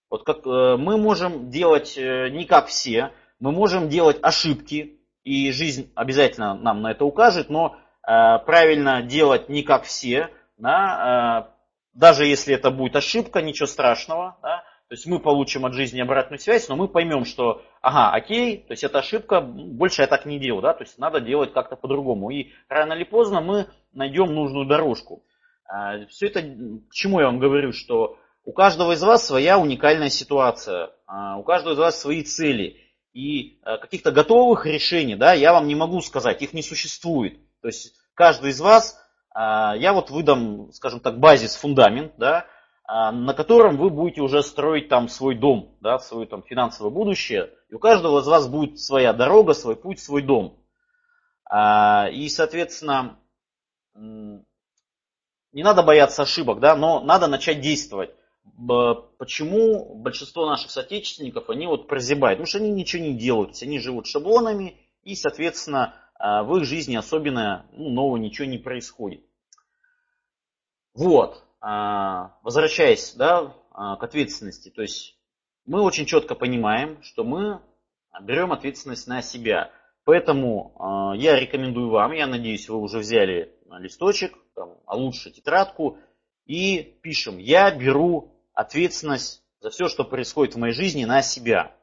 Вот 0.09 0.23
как 0.23 0.45
э, 0.45 0.77
мы 0.77 0.97
можем 0.97 1.49
делать 1.49 1.95
не 1.97 2.45
как 2.45 2.67
все, 2.67 3.11
мы 3.39 3.51
можем 3.51 3.89
делать 3.89 4.19
ошибки, 4.21 5.00
и 5.23 5.51
жизнь 5.51 5.91
обязательно 5.95 6.53
нам 6.55 6.81
на 6.81 6.91
это 6.91 7.05
укажет, 7.05 7.49
но 7.49 7.77
правильно 8.03 9.01
делать 9.03 9.49
не 9.49 9.63
как 9.63 9.83
все, 9.83 10.29
да, 10.57 11.53
даже 11.93 12.25
если 12.25 12.55
это 12.55 12.71
будет 12.71 12.95
ошибка, 12.95 13.41
ничего 13.41 13.67
страшного, 13.67 14.37
да, 14.41 14.63
то 14.91 14.95
есть 14.95 15.07
мы 15.07 15.19
получим 15.19 15.65
от 15.65 15.71
жизни 15.73 16.01
обратную 16.01 16.37
связь, 16.37 16.67
но 16.67 16.75
мы 16.75 16.89
поймем, 16.89 17.23
что, 17.23 17.61
ага, 17.81 18.13
окей, 18.13 18.57
то 18.57 18.73
есть 18.73 18.83
это 18.83 18.99
ошибка, 18.99 19.39
больше 19.39 20.01
я 20.01 20.07
так 20.09 20.25
не 20.25 20.37
делаю, 20.37 20.61
да, 20.61 20.73
то 20.73 20.83
есть 20.83 20.97
надо 20.97 21.21
делать 21.21 21.53
как-то 21.53 21.77
по-другому. 21.77 22.29
И 22.29 22.51
рано 22.67 22.91
или 22.91 23.05
поздно 23.05 23.39
мы 23.39 23.67
найдем 23.93 24.35
нужную 24.35 24.67
дорожку. 24.67 25.23
А, 25.65 26.05
Все 26.07 26.27
это, 26.27 26.41
к 26.41 26.91
чему 26.91 27.21
я 27.21 27.27
вам 27.27 27.39
говорю, 27.39 27.71
что 27.71 28.17
у 28.43 28.51
каждого 28.51 28.91
из 28.91 29.01
вас 29.01 29.25
своя 29.25 29.57
уникальная 29.59 30.09
ситуация, 30.09 30.89
а, 31.07 31.37
у 31.37 31.43
каждого 31.43 31.75
из 31.75 31.79
вас 31.79 32.01
свои 32.01 32.21
цели. 32.23 32.75
И 33.13 33.59
а, 33.63 33.77
каких-то 33.77 34.11
готовых 34.11 34.65
решений, 34.65 35.15
да, 35.15 35.33
я 35.33 35.53
вам 35.53 35.67
не 35.67 35.75
могу 35.75 36.01
сказать, 36.01 36.41
их 36.41 36.53
не 36.53 36.61
существует. 36.63 37.39
То 37.61 37.67
есть 37.67 37.93
каждый 38.13 38.51
из 38.51 38.59
вас, 38.59 38.97
я 39.33 39.93
вот 39.93 40.09
выдам, 40.09 40.73
скажем 40.73 40.99
так, 40.99 41.17
базис, 41.17 41.55
фундамент, 41.55 42.13
да, 42.17 42.47
а, 42.93 43.13
на 43.13 43.33
котором 43.33 43.77
вы 43.77 43.89
будете 43.89 44.19
уже 44.19 44.43
строить 44.43 44.89
там 44.89 45.07
свой 45.07 45.33
дом, 45.33 45.77
да, 45.79 45.97
свое 45.97 46.27
там 46.27 46.43
финансовое 46.43 46.91
будущее. 46.91 47.49
И 47.69 47.73
у 47.73 47.79
каждого 47.79 48.19
из 48.19 48.27
вас 48.27 48.49
будет 48.49 48.81
своя 48.81 49.13
дорога, 49.13 49.53
свой 49.53 49.77
путь, 49.77 50.01
свой 50.01 50.21
дом. 50.21 50.61
А, 51.49 52.09
и, 52.11 52.27
соответственно, 52.27 53.17
не 53.93 54.43
надо 55.53 55.83
бояться 55.83 56.23
ошибок, 56.23 56.59
да, 56.59 56.75
но 56.75 56.99
надо 56.99 57.27
начать 57.27 57.61
действовать. 57.61 58.11
Почему 59.17 59.95
большинство 59.95 60.45
наших 60.45 60.71
соотечественников, 60.71 61.49
они 61.49 61.67
вот 61.67 61.87
прозябают? 61.87 62.37
Потому 62.37 62.47
что 62.47 62.57
они 62.59 62.71
ничего 62.71 63.03
не 63.03 63.13
делают, 63.13 63.61
они 63.61 63.79
живут 63.79 64.07
шаблонами, 64.07 64.77
и, 65.03 65.15
соответственно, 65.15 65.95
а, 66.21 66.43
в 66.43 66.55
их 66.57 66.65
жизни 66.65 66.95
особенно 66.95 67.65
ну, 67.71 67.89
нового 67.89 68.17
ничего 68.17 68.47
не 68.47 68.59
происходит. 68.59 69.25
Вот. 70.93 71.43
А, 71.59 72.37
возвращаясь 72.43 73.13
да, 73.15 73.55
а, 73.71 73.95
к 73.95 74.03
ответственности, 74.03 74.69
то 74.69 74.83
есть 74.83 75.17
мы 75.65 75.81
очень 75.81 76.05
четко 76.05 76.35
понимаем, 76.35 77.01
что 77.01 77.23
мы 77.23 77.61
берем 78.21 78.51
ответственность 78.51 79.07
на 79.07 79.21
себя. 79.21 79.71
Поэтому 80.03 81.13
я 81.15 81.39
рекомендую 81.39 81.91
вам, 81.91 82.11
я 82.13 82.25
надеюсь, 82.25 82.67
вы 82.67 82.77
уже 82.77 82.97
взяли 82.97 83.55
листочек, 83.77 84.35
там, 84.55 84.77
а 84.87 84.95
лучше 84.95 85.29
тетрадку, 85.29 85.99
и 86.45 86.83
пишем, 87.01 87.37
я 87.37 87.71
беру 87.71 88.35
ответственность 88.53 89.43
за 89.59 89.69
все, 89.69 89.87
что 89.87 90.03
происходит 90.03 90.55
в 90.55 90.59
моей 90.59 90.73
жизни, 90.73 91.05
на 91.05 91.21
себя. 91.21 91.75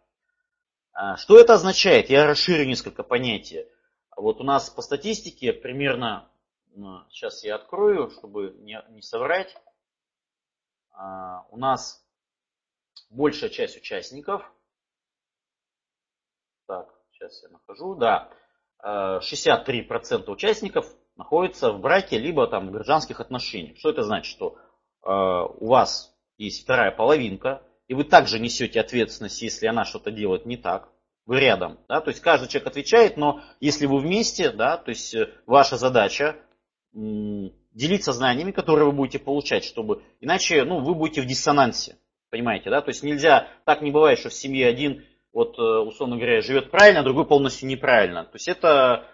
Что 1.16 1.38
это 1.38 1.54
означает? 1.54 2.10
Я 2.10 2.26
расширю 2.26 2.66
несколько 2.66 3.04
понятий. 3.04 3.66
Вот 4.16 4.40
у 4.40 4.44
нас 4.44 4.68
по 4.68 4.82
статистике 4.82 5.52
примерно, 5.52 6.28
сейчас 7.10 7.44
я 7.44 7.54
открою, 7.54 8.10
чтобы 8.10 8.56
не, 8.58 8.82
соврать, 9.00 9.56
а, 10.90 11.46
у 11.50 11.56
нас 11.56 12.04
большая 13.10 13.50
часть 13.50 13.76
участников, 13.76 14.42
так, 16.66 16.92
сейчас 17.12 17.42
я 17.44 17.48
нахожу, 17.50 17.94
да, 17.94 18.30
63% 18.82 20.24
а, 20.26 20.30
участников 20.32 20.92
находятся 21.18 21.72
в 21.72 21.80
браке, 21.80 22.18
либо 22.18 22.46
там 22.46 22.68
в 22.68 22.70
гражданских 22.70 23.20
отношениях. 23.20 23.76
Что 23.76 23.90
это 23.90 24.04
значит? 24.04 24.30
Что 24.30 24.56
э, 25.04 25.10
у 25.10 25.66
вас 25.66 26.14
есть 26.38 26.62
вторая 26.62 26.92
половинка, 26.92 27.62
и 27.88 27.94
вы 27.94 28.04
также 28.04 28.38
несете 28.38 28.80
ответственность, 28.80 29.42
если 29.42 29.66
она 29.66 29.84
что-то 29.84 30.10
делает 30.10 30.46
не 30.46 30.56
так, 30.56 30.88
вы 31.26 31.40
рядом. 31.40 31.78
Да? 31.88 32.00
То 32.00 32.10
есть 32.10 32.22
каждый 32.22 32.48
человек 32.48 32.68
отвечает, 32.68 33.16
но 33.16 33.42
если 33.60 33.86
вы 33.86 33.98
вместе, 33.98 34.50
да, 34.50 34.76
то 34.78 34.90
есть 34.90 35.14
э, 35.14 35.28
ваша 35.44 35.76
задача 35.76 36.36
делиться 36.92 38.12
знаниями, 38.12 38.50
которые 38.50 38.86
вы 38.86 38.92
будете 38.92 39.18
получать, 39.18 39.64
чтобы 39.64 40.02
иначе 40.20 40.64
ну, 40.64 40.80
вы 40.80 40.94
будете 40.94 41.20
в 41.20 41.26
диссонансе. 41.26 41.98
Понимаете, 42.30 42.70
да? 42.70 42.80
То 42.80 42.90
есть 42.90 43.02
нельзя, 43.02 43.48
так 43.64 43.82
не 43.82 43.90
бывает, 43.90 44.18
что 44.18 44.28
в 44.28 44.34
семье 44.34 44.68
один, 44.68 45.04
вот, 45.32 45.58
э, 45.58 45.62
условно 45.62 46.16
говоря, 46.16 46.40
живет 46.42 46.70
правильно, 46.70 47.00
а 47.00 47.04
другой 47.04 47.26
полностью 47.26 47.68
неправильно. 47.68 48.24
То 48.24 48.34
есть 48.34 48.48
это 48.48 49.06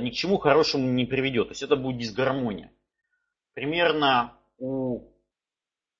ни 0.00 0.10
к 0.10 0.14
чему 0.14 0.38
хорошему 0.38 0.90
не 0.90 1.04
приведет. 1.04 1.48
То 1.48 1.52
есть 1.52 1.62
это 1.62 1.76
будет 1.76 1.98
дисгармония. 1.98 2.72
Примерно 3.54 4.32
у 4.58 5.08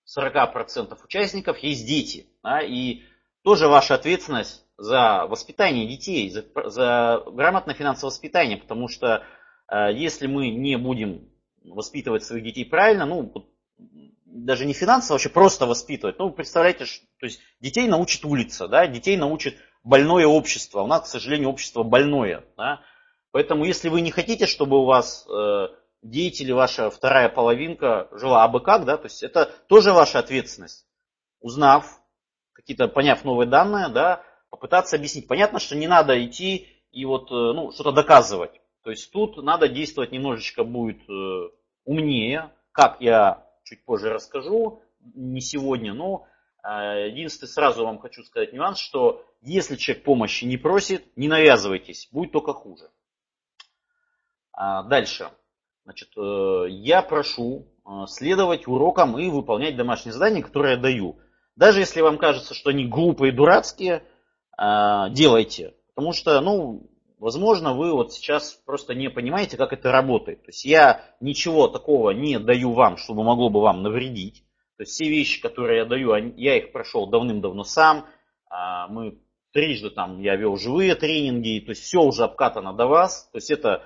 40% 0.07 0.97
участников 1.05 1.59
есть 1.59 1.87
дети. 1.87 2.27
Да? 2.43 2.61
И 2.63 3.03
тоже 3.43 3.69
ваша 3.69 3.95
ответственность 3.95 4.65
за 4.77 5.27
воспитание 5.27 5.87
детей, 5.87 6.29
за, 6.31 6.45
за 6.69 7.23
грамотное 7.27 7.75
финансовое 7.75 8.11
воспитание, 8.11 8.59
потому 8.59 8.89
что 8.89 9.25
э, 9.71 9.93
если 9.95 10.27
мы 10.27 10.51
не 10.51 10.77
будем 10.77 11.29
воспитывать 11.65 12.25
своих 12.25 12.45
детей 12.45 12.65
правильно, 12.65 13.07
ну, 13.07 13.33
даже 14.25 14.67
не 14.67 14.75
финансово, 14.75 15.15
вообще 15.15 15.29
просто 15.29 15.67
воспитывать. 15.67 16.19
Ну, 16.19 16.31
представляете, 16.31 16.85
что, 16.85 17.07
то 17.19 17.27
есть 17.27 17.41
детей 17.61 17.89
научит 17.89 18.25
улица, 18.25 18.69
да, 18.69 18.87
детей 18.87 19.17
научит 19.17 19.57
больное 19.83 20.27
общество. 20.27 20.83
У 20.83 20.87
нас, 20.87 21.03
к 21.03 21.07
сожалению, 21.07 21.49
общество 21.49 21.83
больное. 21.83 22.45
Да? 22.57 22.83
Поэтому, 23.37 23.67
если 23.67 23.91
вы 23.91 24.01
не 24.01 24.11
хотите, 24.11 24.47
чтобы 24.47 24.79
у 24.79 24.87
вас 24.87 25.27
э, 25.29 25.69
дети 26.01 26.43
или 26.43 26.53
ваша 26.53 26.89
вторая 26.89 27.29
половинка 27.29 28.09
жила 28.13 28.45
абы 28.45 28.61
как, 28.61 28.87
да, 28.87 28.97
то 28.97 29.05
есть 29.05 29.23
это 29.23 29.51
тоже 29.69 29.93
ваша 29.93 30.21
ответственность. 30.21 30.87
Узнав, 31.41 32.01
какие-то, 32.55 32.89
поняв 32.89 33.27
новые 33.27 33.47
данные, 33.47 33.91
да, 33.91 34.23
попытаться 34.49 34.97
объяснить. 34.97 35.29
Понятно, 35.29 35.59
что 35.59 35.77
не 35.77 35.87
надо 35.87 36.25
идти 36.25 36.67
и 36.93 37.05
вот, 37.05 37.31
э, 37.31 37.35
ну, 37.35 37.73
что-то 37.73 37.93
доказывать. 37.93 38.59
То 38.83 38.89
есть 38.89 39.13
тут 39.13 39.37
надо 39.43 39.69
действовать 39.69 40.13
немножечко 40.13 40.65
будет 40.65 41.07
э, 41.07 41.51
умнее, 41.85 42.55
как 42.73 43.03
я 43.03 43.47
чуть 43.65 43.85
позже 43.85 44.09
расскажу, 44.09 44.81
не 45.15 45.43
сегодня, 45.43 45.93
но 45.93 46.27
э, 46.65 47.11
единственное, 47.11 47.51
сразу 47.51 47.85
вам 47.85 47.99
хочу 47.99 48.23
сказать 48.23 48.55
нюанс, 48.55 48.79
что 48.79 49.27
если 49.43 49.77
человек 49.77 50.05
помощи 50.05 50.47
не 50.47 50.57
просит, 50.57 51.15
не 51.19 51.29
навязывайтесь, 51.29 52.09
будет 52.11 52.33
только 52.33 52.55
хуже. 52.55 52.89
А 54.57 54.83
дальше. 54.83 55.29
Значит, 55.85 56.09
э, 56.17 56.67
я 56.71 57.03
прошу 57.03 57.67
э, 57.85 58.07
следовать 58.09 58.67
урокам 58.67 59.19
и 59.19 59.29
выполнять 59.29 59.77
домашние 59.77 60.15
задания, 60.15 60.43
которые 60.43 60.77
я 60.77 60.81
даю. 60.81 61.21
Даже 61.55 61.81
если 61.81 62.01
вам 62.01 62.17
кажется, 62.17 62.55
что 62.55 62.71
они 62.71 62.87
глупые 62.87 63.33
и 63.33 63.37
дурацкие, 63.37 64.03
э, 64.59 65.11
делайте. 65.11 65.75
Потому 65.95 66.13
что, 66.15 66.41
ну, 66.41 66.91
возможно, 67.19 67.75
вы 67.75 67.93
вот 67.93 68.15
сейчас 68.15 68.55
просто 68.65 68.95
не 68.95 69.11
понимаете, 69.11 69.59
как 69.59 69.75
это 69.75 69.93
работает. 69.93 70.43
То 70.43 70.49
есть 70.49 70.65
я 70.65 71.05
ничего 71.21 71.69
такого 71.69 72.11
не 72.11 72.39
даю 72.39 72.73
вам, 72.73 72.97
чтобы 72.97 73.25
могло 73.25 73.51
бы 73.51 73.61
вам 73.61 73.83
навредить. 73.83 74.43
То 74.79 74.83
есть 74.83 74.93
все 74.93 75.09
вещи, 75.09 75.41
которые 75.41 75.81
я 75.81 75.85
даю, 75.85 76.15
я 76.37 76.57
их 76.57 76.73
прошел 76.73 77.07
давным-давно 77.07 77.63
сам. 77.63 78.07
А, 78.49 78.89
мы 78.89 79.19
трижды 79.53 79.91
там, 79.91 80.21
я 80.21 80.37
вел 80.37 80.57
живые 80.57 80.95
тренинги, 80.95 81.61
то 81.61 81.71
есть 81.71 81.83
все 81.83 82.03
уже 82.03 82.25
обкатано 82.25 82.73
до 82.73 82.87
вас. 82.87 83.29
То 83.33 83.39
есть 83.39 83.51
это 83.51 83.85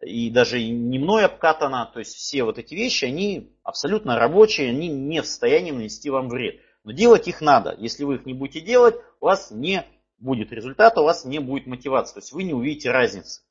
и 0.00 0.30
даже 0.30 0.62
не 0.62 0.98
мной 0.98 1.24
обкатано. 1.24 1.90
То 1.92 1.98
есть 1.98 2.14
все 2.14 2.44
вот 2.44 2.58
эти 2.58 2.74
вещи, 2.74 3.04
они 3.04 3.56
абсолютно 3.62 4.16
рабочие, 4.16 4.70
они 4.70 4.88
не 4.88 5.20
в 5.22 5.26
состоянии 5.26 5.70
нанести 5.70 6.10
вам 6.10 6.28
вред. 6.28 6.60
Но 6.84 6.92
делать 6.92 7.28
их 7.28 7.40
надо. 7.40 7.74
Если 7.78 8.04
вы 8.04 8.16
их 8.16 8.26
не 8.26 8.34
будете 8.34 8.60
делать, 8.60 8.96
у 9.20 9.26
вас 9.26 9.50
не 9.50 9.84
будет 10.18 10.52
результата, 10.52 11.00
у 11.00 11.04
вас 11.04 11.24
не 11.24 11.38
будет 11.38 11.66
мотивации. 11.66 12.14
То 12.14 12.20
есть 12.20 12.32
вы 12.32 12.44
не 12.44 12.54
увидите 12.54 12.90
разницы. 12.90 13.42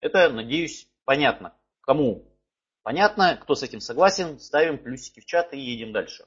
Это, 0.00 0.30
надеюсь, 0.30 0.88
понятно. 1.04 1.54
Кому 1.82 2.30
понятно, 2.82 3.36
кто 3.36 3.54
с 3.54 3.62
этим 3.62 3.80
согласен, 3.80 4.38
ставим 4.38 4.78
плюсики 4.78 5.20
в 5.20 5.26
чат 5.26 5.52
и 5.52 5.60
едем 5.60 5.92
дальше. 5.92 6.24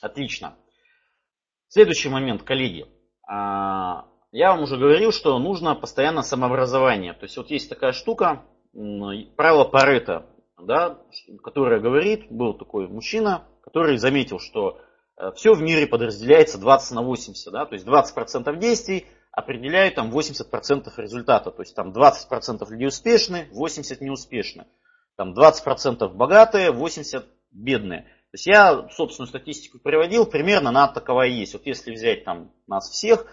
Отлично. 0.00 0.56
Следующий 1.68 2.08
момент, 2.08 2.42
коллеги. 2.42 2.86
А, 3.26 4.06
я 4.32 4.52
вам 4.52 4.62
уже 4.62 4.76
говорил, 4.76 5.12
что 5.12 5.38
нужно 5.38 5.74
постоянно 5.74 6.22
самообразование. 6.22 7.12
То 7.12 7.24
есть 7.24 7.36
вот 7.36 7.50
есть 7.50 7.68
такая 7.68 7.92
штука, 7.92 8.42
правило 8.72 9.64
Парета 9.64 10.26
да, 10.60 10.98
которая 11.42 11.80
говорит, 11.80 12.26
был 12.30 12.54
такой 12.54 12.88
мужчина, 12.88 13.44
который 13.62 13.96
заметил, 13.98 14.38
что 14.38 14.80
э, 15.16 15.30
все 15.36 15.54
в 15.54 15.62
мире 15.62 15.86
подразделяется 15.86 16.58
20 16.58 16.92
на 16.92 17.02
80, 17.02 17.52
да, 17.52 17.66
то 17.66 17.74
есть 17.74 17.86
20% 17.86 18.56
действий 18.58 19.06
определяют 19.30 19.94
там 19.94 20.10
80% 20.10 20.90
результата, 20.96 21.50
то 21.50 21.62
есть 21.62 21.74
там 21.74 21.92
20% 21.92 22.68
людей 22.70 22.88
успешны, 22.88 23.48
80 23.52 24.00
неуспешны, 24.00 24.66
там 25.16 25.32
20% 25.32 26.08
богатые, 26.08 26.72
80 26.72 27.24
бедные. 27.52 28.06
То 28.30 28.34
есть 28.34 28.46
я 28.46 28.88
собственную 28.90 29.28
статистику 29.28 29.78
приводил, 29.78 30.26
примерно 30.26 30.68
она 30.68 30.86
таковая 30.88 31.28
есть. 31.28 31.54
Вот 31.54 31.64
если 31.64 31.92
взять 31.92 32.24
там 32.24 32.52
нас 32.66 32.90
всех, 32.90 33.26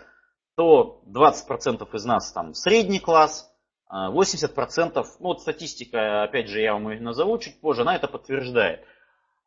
то 0.55 1.01
20% 1.07 1.87
из 1.93 2.05
нас 2.05 2.31
там 2.31 2.53
средний 2.53 2.99
класс, 2.99 3.51
80%, 3.91 4.91
а, 4.95 5.03
ну 5.19 5.27
вот 5.27 5.41
статистика, 5.41 6.23
опять 6.23 6.47
же, 6.47 6.61
я 6.61 6.73
вам 6.73 6.89
ее 6.89 7.01
назову 7.01 7.37
чуть 7.39 7.59
позже, 7.59 7.81
она 7.81 7.95
это 7.95 8.07
подтверждает. 8.07 8.85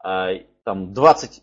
А, 0.05 0.35
там 0.65 0.93
20% 0.93 1.41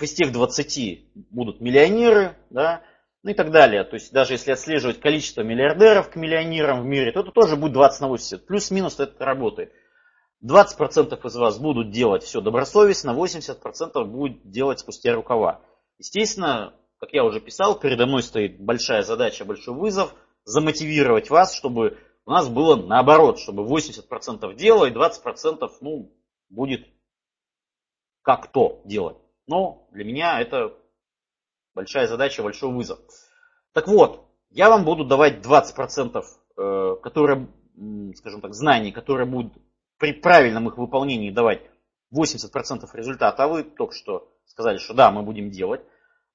из 0.00 0.14
тех 0.14 0.32
20 0.32 1.04
будут 1.30 1.60
миллионеры, 1.60 2.36
да, 2.50 2.82
ну 3.22 3.30
и 3.30 3.34
так 3.34 3.52
далее. 3.52 3.84
То 3.84 3.94
есть 3.94 4.12
даже 4.12 4.34
если 4.34 4.50
отслеживать 4.50 5.00
количество 5.00 5.42
миллиардеров 5.42 6.10
к 6.10 6.16
миллионерам 6.16 6.82
в 6.82 6.84
мире, 6.84 7.12
то 7.12 7.20
это 7.20 7.30
тоже 7.30 7.54
будет 7.54 7.74
20 7.74 8.00
на 8.00 8.08
80. 8.08 8.44
Плюс-минус 8.44 8.98
это 8.98 9.24
работает. 9.24 9.72
20% 10.44 11.26
из 11.26 11.36
вас 11.36 11.58
будут 11.58 11.90
делать 11.90 12.22
все 12.22 12.40
добросовестно, 12.40 13.10
80% 13.10 14.04
будет 14.04 14.50
делать 14.50 14.80
спустя 14.80 15.14
рукава. 15.14 15.60
Естественно, 15.98 16.74
как 16.98 17.12
я 17.12 17.24
уже 17.24 17.40
писал, 17.40 17.78
передо 17.78 18.06
мной 18.06 18.22
стоит 18.22 18.60
большая 18.60 19.02
задача, 19.02 19.44
большой 19.44 19.74
вызов 19.74 20.14
замотивировать 20.44 21.30
вас, 21.30 21.54
чтобы 21.54 21.98
у 22.24 22.30
нас 22.30 22.48
было 22.48 22.76
наоборот, 22.76 23.38
чтобы 23.38 23.64
80% 23.64 24.54
дела 24.54 24.86
и 24.86 24.92
20% 24.92 25.70
ну, 25.80 26.14
будет 26.48 26.86
как 28.22 28.50
то 28.52 28.80
делать. 28.84 29.16
Но 29.46 29.88
для 29.92 30.04
меня 30.04 30.40
это 30.40 30.74
большая 31.74 32.06
задача, 32.06 32.42
большой 32.42 32.72
вызов. 32.72 32.98
Так 33.72 33.88
вот, 33.88 34.26
я 34.50 34.68
вам 34.68 34.84
буду 34.84 35.04
давать 35.04 35.44
20%, 35.44 36.22
э, 36.56 36.96
которые, 37.02 37.48
скажем 38.16 38.40
так, 38.40 38.54
знаний, 38.54 38.92
которые 38.92 39.26
будут 39.26 39.52
при 40.00 40.14
правильном 40.14 40.66
их 40.66 40.78
выполнении 40.78 41.30
давать 41.30 41.60
80% 42.12 42.88
результата, 42.94 43.44
а 43.44 43.46
вы 43.46 43.62
только 43.62 43.94
что 43.94 44.32
сказали, 44.46 44.78
что 44.78 44.94
да, 44.94 45.12
мы 45.12 45.22
будем 45.22 45.50
делать. 45.50 45.82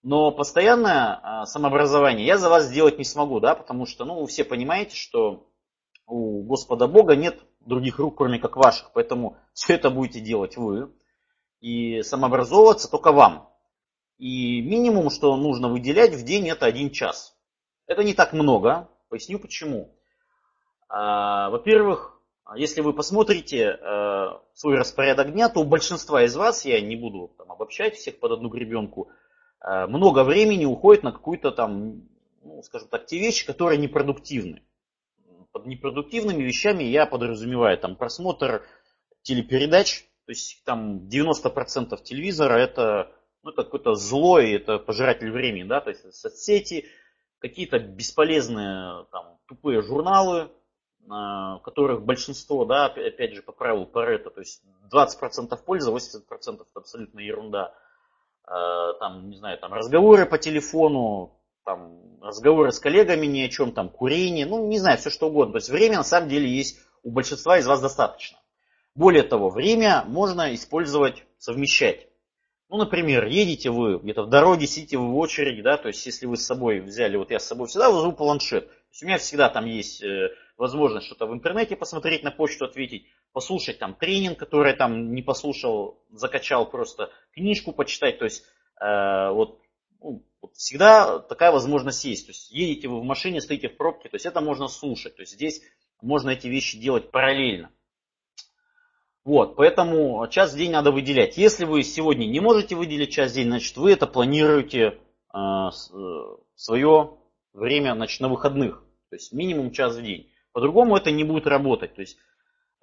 Но 0.04 0.32
постоянное 0.32 1.20
а, 1.22 1.46
самообразование 1.48 2.28
я 2.28 2.38
за 2.38 2.48
вас 2.48 2.66
сделать 2.66 3.00
не 3.00 3.04
смогу, 3.04 3.40
да, 3.40 3.56
потому 3.56 3.88
что, 3.88 4.06
ну, 4.06 4.22
вы 4.22 4.28
все 4.28 4.44
понимаете, 4.44 4.96
что 4.96 5.50
у 6.06 6.44
Господа 6.44 6.88
Бога 6.88 7.16
нет 7.16 7.40
других 7.62 7.98
рук, 7.98 8.20
кроме 8.20 8.38
как 8.38 8.56
ваших. 8.56 8.92
Поэтому 8.94 9.38
все 9.54 9.74
это 9.74 9.90
будете 9.90 10.20
делать 10.20 10.58
вы. 10.58 10.94
И 11.60 12.04
самообразовываться 12.04 12.90
только 12.90 13.12
вам. 13.12 13.50
И 14.20 14.62
минимум, 14.62 15.10
что 15.10 15.36
нужно 15.36 15.70
выделять 15.70 16.14
в 16.14 16.24
день, 16.24 16.48
это 16.48 16.68
один 16.68 16.92
час. 16.92 17.36
Это 17.88 18.04
не 18.04 18.14
так 18.14 18.32
много. 18.32 18.90
Поясню 19.10 19.40
почему. 19.40 19.98
А, 20.88 21.50
во-первых, 21.50 22.15
если 22.54 22.82
вы 22.82 22.94
посмотрите 22.94 23.70
а, 23.70 24.42
свой 24.54 24.78
распорядок 24.78 25.32
дня, 25.32 25.50
то 25.50 25.62
у 25.62 25.64
большинства 25.64 26.24
из 26.24 26.36
вас, 26.36 26.64
я 26.66 26.80
не 26.80 26.96
буду 26.96 27.34
там, 27.38 27.52
обобщать 27.52 27.96
всех 27.96 28.20
под 28.20 28.34
одну 28.34 28.50
гребенку, 28.50 29.10
а, 29.60 29.88
много 29.88 30.24
времени 30.24 30.66
уходит 30.66 31.04
на 31.04 31.12
какую-то 31.12 31.52
там, 31.52 32.08
ну, 32.44 32.62
скажем 32.62 32.88
так, 32.90 33.08
те 33.08 33.18
вещи, 33.18 33.48
которые 33.48 33.80
непродуктивны. 33.80 34.62
Под 35.52 35.66
непродуктивными 35.66 36.44
вещами 36.44 36.84
я 36.84 37.06
подразумеваю 37.06 37.78
там 37.78 37.96
просмотр 37.96 38.64
телепередач, 39.24 40.06
то 40.26 40.32
есть 40.32 40.64
там 40.66 41.08
90% 41.08 42.02
телевизора 42.04 42.56
это 42.56 43.12
ну, 43.42 43.54
какое-то 43.54 43.96
зло, 43.96 44.40
и 44.40 44.52
это 44.52 44.78
пожиратель 44.78 45.32
времени, 45.32 45.64
да, 45.64 45.82
то 45.82 45.90
есть 45.90 46.14
соцсети, 46.14 46.86
какие-то 47.40 47.80
бесполезные 47.80 49.06
там, 49.12 49.38
тупые 49.48 49.82
журналы, 49.82 50.42
а, 50.42 50.50
которых 51.64 52.04
большинство, 52.04 52.66
да, 52.66 52.86
опять 52.86 53.34
же, 53.34 53.42
по 53.42 53.52
правилу 53.52 53.86
Паретта, 53.86 54.30
то 54.30 54.40
есть 54.42 54.64
20% 54.92 55.58
пользы, 55.64 55.92
80% 55.92 56.22
это 56.56 56.66
абсолютно 56.74 57.20
ерунда. 57.20 57.74
А, 58.48 58.94
там, 58.94 59.30
не 59.30 59.38
знаю, 59.38 59.58
там 59.58 59.74
разговоры 59.74 60.26
по 60.26 60.38
телефону, 60.38 61.40
там, 61.64 62.20
разговоры 62.22 62.72
с 62.72 62.80
коллегами 62.80 63.26
ни 63.26 63.42
о 63.42 63.50
чем, 63.50 63.72
там, 63.72 63.90
курение, 63.90 64.46
ну, 64.46 64.68
не 64.68 64.80
знаю, 64.80 64.98
все 64.98 65.10
что 65.10 65.28
угодно. 65.28 65.54
То 65.54 65.58
есть 65.58 65.70
время 65.70 65.98
на 65.98 66.04
самом 66.04 66.30
деле 66.30 66.48
есть 66.48 66.80
у 67.04 67.12
большинства 67.12 67.58
из 67.58 67.68
вас 67.68 67.82
достаточно. 67.82 68.38
Более 68.94 69.24
того, 69.24 69.50
время 69.50 70.04
можно 70.08 70.54
использовать, 70.54 71.26
совмещать. 71.38 72.08
Ну, 72.70 72.78
например, 72.78 73.26
едете 73.26 73.70
вы 73.70 74.00
где-то 74.00 74.24
в 74.24 74.30
дороге, 74.30 74.68
сидите 74.68 74.98
вы 74.98 75.12
в 75.12 75.18
очереди, 75.18 75.62
да, 75.62 75.78
то 75.78 75.88
есть 75.90 76.06
если 76.06 76.26
вы 76.26 76.38
с 76.38 76.46
собой 76.46 76.80
взяли, 76.80 77.16
вот 77.16 77.30
я 77.30 77.40
с 77.40 77.46
собой 77.46 77.68
всегда 77.68 77.92
вожу 77.92 78.12
планшет. 78.12 78.68
То 78.68 78.76
есть 78.92 79.04
у 79.04 79.06
меня 79.06 79.18
всегда 79.18 79.50
там 79.50 79.66
есть 79.66 80.02
э, 80.04 80.30
возможность 80.58 81.08
что-то 81.08 81.26
в 81.26 81.34
интернете 81.34 81.76
посмотреть, 81.76 82.24
на 82.24 82.32
почту 82.32 82.66
ответить, 82.66 83.08
послушать 83.34 83.80
там 83.80 83.94
тренинг, 83.96 84.40
который 84.40 84.74
там 84.74 85.14
не 85.14 85.22
послушал, 85.22 86.02
закачал 86.12 86.70
просто, 86.70 87.12
книжку 87.34 87.74
почитать, 87.74 88.20
то 88.20 88.26
есть 88.26 88.46
э, 88.82 89.30
вот 89.32 89.60
ну, 90.02 90.24
всегда 90.54 91.20
такая 91.20 91.52
возможность 91.52 92.06
есть. 92.06 92.28
То 92.28 92.32
есть 92.32 92.52
едете 92.52 92.88
вы 92.88 93.00
в 93.00 93.04
машине, 93.04 93.42
стоите 93.42 93.70
в 93.70 93.78
пробке, 93.78 94.10
то 94.10 94.16
есть 94.16 94.26
это 94.26 94.42
можно 94.42 94.68
слушать. 94.68 95.16
То 95.16 95.22
есть 95.22 95.34
здесь 95.34 95.62
можно 96.02 96.30
эти 96.30 96.48
вещи 96.48 96.78
делать 96.78 97.12
параллельно. 97.12 97.72
Вот, 99.24 99.56
поэтому 99.56 100.26
час 100.30 100.54
в 100.54 100.58
день 100.58 100.72
надо 100.72 100.92
выделять. 100.92 101.36
Если 101.36 101.66
вы 101.66 101.82
сегодня 101.82 102.28
не 102.28 102.40
можете 102.40 102.76
выделить 102.76 103.12
час 103.12 103.32
в 103.32 103.36
день, 103.36 103.48
значит 103.48 103.76
вы 103.76 103.92
это 103.92 104.06
планируете 104.06 105.00
э, 105.34 105.38
э 105.38 105.72
свое 106.58 107.18
время 107.52 107.96
значит, 107.96 108.22
на 108.22 108.30
выходных. 108.30 108.84
То 109.10 109.16
есть 109.16 109.34
минимум 109.34 109.72
час 109.72 109.96
в 109.96 110.04
день. 110.04 110.32
По-другому 110.56 110.96
это 110.96 111.12
не 111.12 111.26
будет 111.26 111.48
работать. 111.48 111.96
То 111.96 112.02
есть 112.02 112.18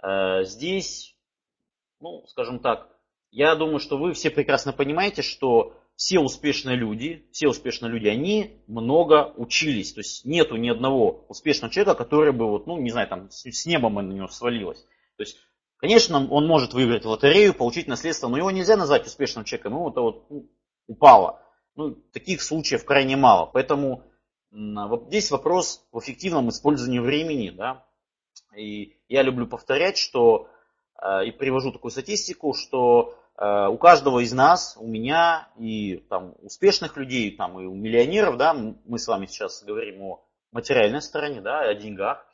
э, 0.02 0.44
здесь, 0.44 1.16
ну, 2.00 2.26
скажем 2.26 2.58
так, 2.58 2.86
я 3.30 3.54
думаю, 3.54 3.78
что 3.78 3.96
вы 3.96 4.12
все 4.12 4.28
прекрасно 4.28 4.74
понимаете, 4.74 5.22
что 5.22 5.74
все 5.96 6.20
успешные 6.20 6.76
люди, 6.76 7.26
все 7.32 7.48
успешные 7.48 7.90
люди, 7.90 8.08
они 8.08 8.62
много 8.66 9.32
учились. 9.38 9.94
То 9.94 10.00
есть 10.00 10.26
нету 10.26 10.56
ни 10.56 10.68
одного 10.68 11.24
успешного 11.30 11.72
человека, 11.72 11.94
который 11.94 12.34
бы, 12.34 12.46
вот, 12.46 12.66
ну, 12.66 12.76
не 12.76 12.90
знаю, 12.90 13.08
там, 13.08 13.30
с 13.30 13.64
неба 13.64 13.88
на 13.88 14.02
него 14.02 14.28
свалилось. 14.28 14.82
То 15.16 15.22
есть, 15.22 15.38
конечно, 15.78 16.28
он 16.28 16.46
может 16.46 16.74
выиграть 16.74 17.06
лотерею, 17.06 17.54
получить 17.54 17.86
наследство, 17.86 18.28
но 18.28 18.36
его 18.36 18.50
нельзя 18.50 18.76
назвать 18.76 19.06
успешным 19.06 19.44
человеком, 19.44 19.72
ну, 19.72 19.88
это 19.88 20.02
вот 20.02 20.26
ну, 20.28 20.46
упало. 20.88 21.40
ну, 21.74 21.94
таких 22.12 22.42
случаев 22.42 22.84
крайне 22.84 23.16
мало. 23.16 23.46
Поэтому 23.46 24.04
вот 24.52 25.06
здесь 25.08 25.30
вопрос 25.30 25.86
в 25.92 25.98
эффективном 25.98 26.50
использовании 26.50 26.98
времени. 26.98 27.50
Да? 27.50 27.84
И 28.56 28.98
я 29.08 29.22
люблю 29.22 29.46
повторять, 29.46 29.98
что 29.98 30.48
и 31.24 31.30
привожу 31.32 31.72
такую 31.72 31.90
статистику, 31.90 32.54
что 32.54 33.18
у 33.36 33.76
каждого 33.78 34.20
из 34.20 34.32
нас, 34.32 34.76
у 34.78 34.86
меня 34.86 35.48
и 35.58 36.04
там, 36.08 36.34
успешных 36.42 36.96
людей, 36.96 37.34
там, 37.34 37.58
и 37.58 37.64
у 37.64 37.74
миллионеров, 37.74 38.36
да, 38.36 38.52
мы 38.52 38.98
с 38.98 39.08
вами 39.08 39.26
сейчас 39.26 39.64
говорим 39.64 40.02
о 40.02 40.24
материальной 40.52 41.00
стороне, 41.00 41.40
да, 41.40 41.60
о 41.60 41.74
деньгах, 41.74 42.24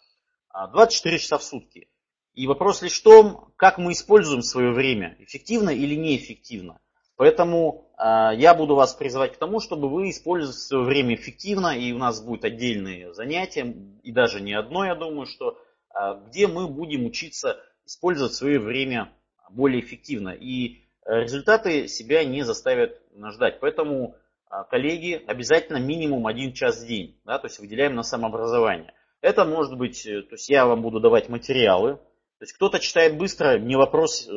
24 0.53 1.19
часа 1.19 1.39
в 1.39 1.45
сутки. 1.45 1.89
И 2.35 2.47
вопрос 2.47 2.83
лишь 2.83 3.01
в 3.01 3.05
том, 3.05 3.53
как 3.57 3.79
мы 3.79 3.93
используем 3.93 4.43
свое 4.43 4.73
время, 4.73 5.17
эффективно 5.21 5.71
или 5.71 5.95
неэффективно. 5.95 6.81
Поэтому 7.19 7.91
э, 7.99 8.37
я 8.37 8.55
буду 8.55 8.77
вас 8.77 8.95
призывать 8.95 9.35
к 9.35 9.39
тому, 9.39 9.59
чтобы 9.59 9.89
вы 9.89 10.11
использовали 10.11 10.55
свое 10.55 10.85
время 10.85 11.17
эффективно, 11.17 11.77
и 11.77 11.93
у 11.93 11.99
нас 11.99 12.23
будет 12.23 12.45
отдельные 12.45 13.13
занятия, 13.13 13.75
и 14.05 14.13
даже 14.13 14.41
не 14.41 14.55
одно, 14.55 14.85
я 14.85 14.95
думаю, 14.95 15.27
что 15.27 15.59
э, 15.91 16.21
где 16.29 16.47
мы 16.47 16.69
будем 16.69 17.07
учиться 17.07 17.61
использовать 17.85 18.35
свое 18.35 18.61
время 18.61 19.13
более 19.51 19.81
эффективно. 19.81 20.29
И 20.29 20.85
результаты 21.05 21.89
себя 21.89 22.25
не 22.25 22.45
заставят 22.45 23.03
ждать. 23.33 23.59
Поэтому, 23.59 24.15
э, 24.49 24.55
коллеги, 24.71 25.21
обязательно 25.27 25.79
минимум 25.79 26.29
один 26.29 26.53
час 26.53 26.81
в 26.81 26.87
день, 26.87 27.21
да, 27.25 27.41
то 27.41 27.49
есть 27.49 27.59
выделяем 27.59 27.97
на 27.97 28.05
самообразование. 28.05 28.95
Это 29.23 29.45
может 29.45 29.77
быть, 29.77 30.05
то 30.05 30.35
есть 30.37 30.49
я 30.49 30.67
вам 30.67 30.83
буду 30.83 31.01
давать 31.01 31.29
материалы, 31.29 31.97
то 31.97 32.43
есть 32.43 32.53
кто-то 32.53 32.79
читает 32.79 33.19
быстро, 33.19 33.59
не 33.59 33.75
вопрос, 33.75 34.31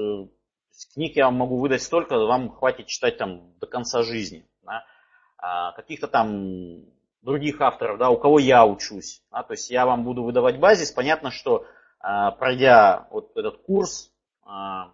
э, 0.71 0.93
книг 0.93 1.15
я 1.15 1.25
вам 1.25 1.35
могу 1.35 1.59
выдать 1.59 1.81
столько, 1.81 2.17
вам 2.17 2.51
хватит 2.51 2.87
читать 2.87 3.17
там 3.17 3.53
до 3.59 3.67
конца 3.67 4.03
жизни. 4.03 4.47
Да? 4.63 4.85
А 5.37 5.71
каких-то 5.73 6.07
там 6.07 6.85
других 7.21 7.61
авторов, 7.61 7.97
да, 7.97 8.09
у 8.09 8.17
кого 8.17 8.39
я 8.39 8.65
учусь. 8.65 9.23
Да? 9.31 9.43
То 9.43 9.53
есть 9.53 9.69
я 9.69 9.85
вам 9.85 10.03
буду 10.03 10.23
выдавать 10.23 10.59
базис. 10.59 10.91
Понятно, 10.91 11.31
что 11.31 11.65
а, 11.99 12.31
пройдя 12.31 13.07
вот 13.11 13.31
этот 13.35 13.61
курс, 13.63 14.11
а, 14.43 14.93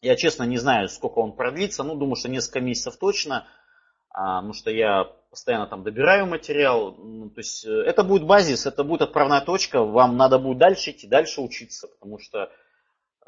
я 0.00 0.16
честно 0.16 0.44
не 0.44 0.56
знаю, 0.56 0.88
сколько 0.88 1.18
он 1.18 1.32
продлится, 1.32 1.82
ну, 1.82 1.96
думаю, 1.96 2.16
что 2.16 2.28
несколько 2.28 2.60
месяцев 2.60 2.96
точно, 2.96 3.46
а, 4.10 4.36
потому 4.36 4.52
что 4.52 4.70
я 4.70 5.04
постоянно 5.30 5.66
там 5.66 5.82
добираю 5.82 6.26
материал. 6.26 6.92
Ну, 6.92 7.30
то 7.30 7.40
есть 7.40 7.66
э, 7.66 7.70
это 7.70 8.02
будет 8.02 8.24
базис, 8.24 8.66
это 8.66 8.84
будет 8.84 9.02
отправная 9.02 9.40
точка, 9.40 9.82
вам 9.82 10.16
надо 10.16 10.38
будет 10.38 10.58
дальше 10.58 10.92
идти, 10.92 11.06
дальше 11.06 11.40
учиться, 11.40 11.88
потому 11.88 12.18
что 12.18 12.50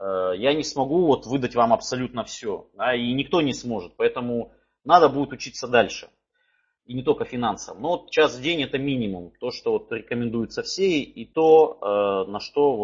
я 0.01 0.55
не 0.55 0.65
смогу 0.65 1.07
вот 1.07 1.27
выдать 1.27 1.55
вам 1.55 1.73
абсолютно 1.73 2.25
все, 2.25 2.69
да, 2.75 2.95
и 2.95 3.13
никто 3.13 3.43
не 3.43 3.53
сможет, 3.53 3.97
поэтому 3.97 4.53
надо 4.85 5.09
будет 5.09 5.33
учиться 5.33 5.69
дальше. 5.69 6.09
И 6.87 6.95
не 6.95 7.03
только 7.03 7.25
финансам. 7.25 7.81
Но 7.81 7.91
вот 7.91 8.11
час 8.11 8.37
в 8.37 8.43
день 8.43 8.63
это 8.63 8.79
минимум, 8.79 9.33
то, 9.39 9.51
что 9.51 9.73
вот 9.73 9.93
рекомендуется 9.93 10.63
все, 10.63 11.01
и 11.01 11.25
то, 11.25 11.79
э, 11.81 12.31
на 12.31 12.41
что 12.41 12.77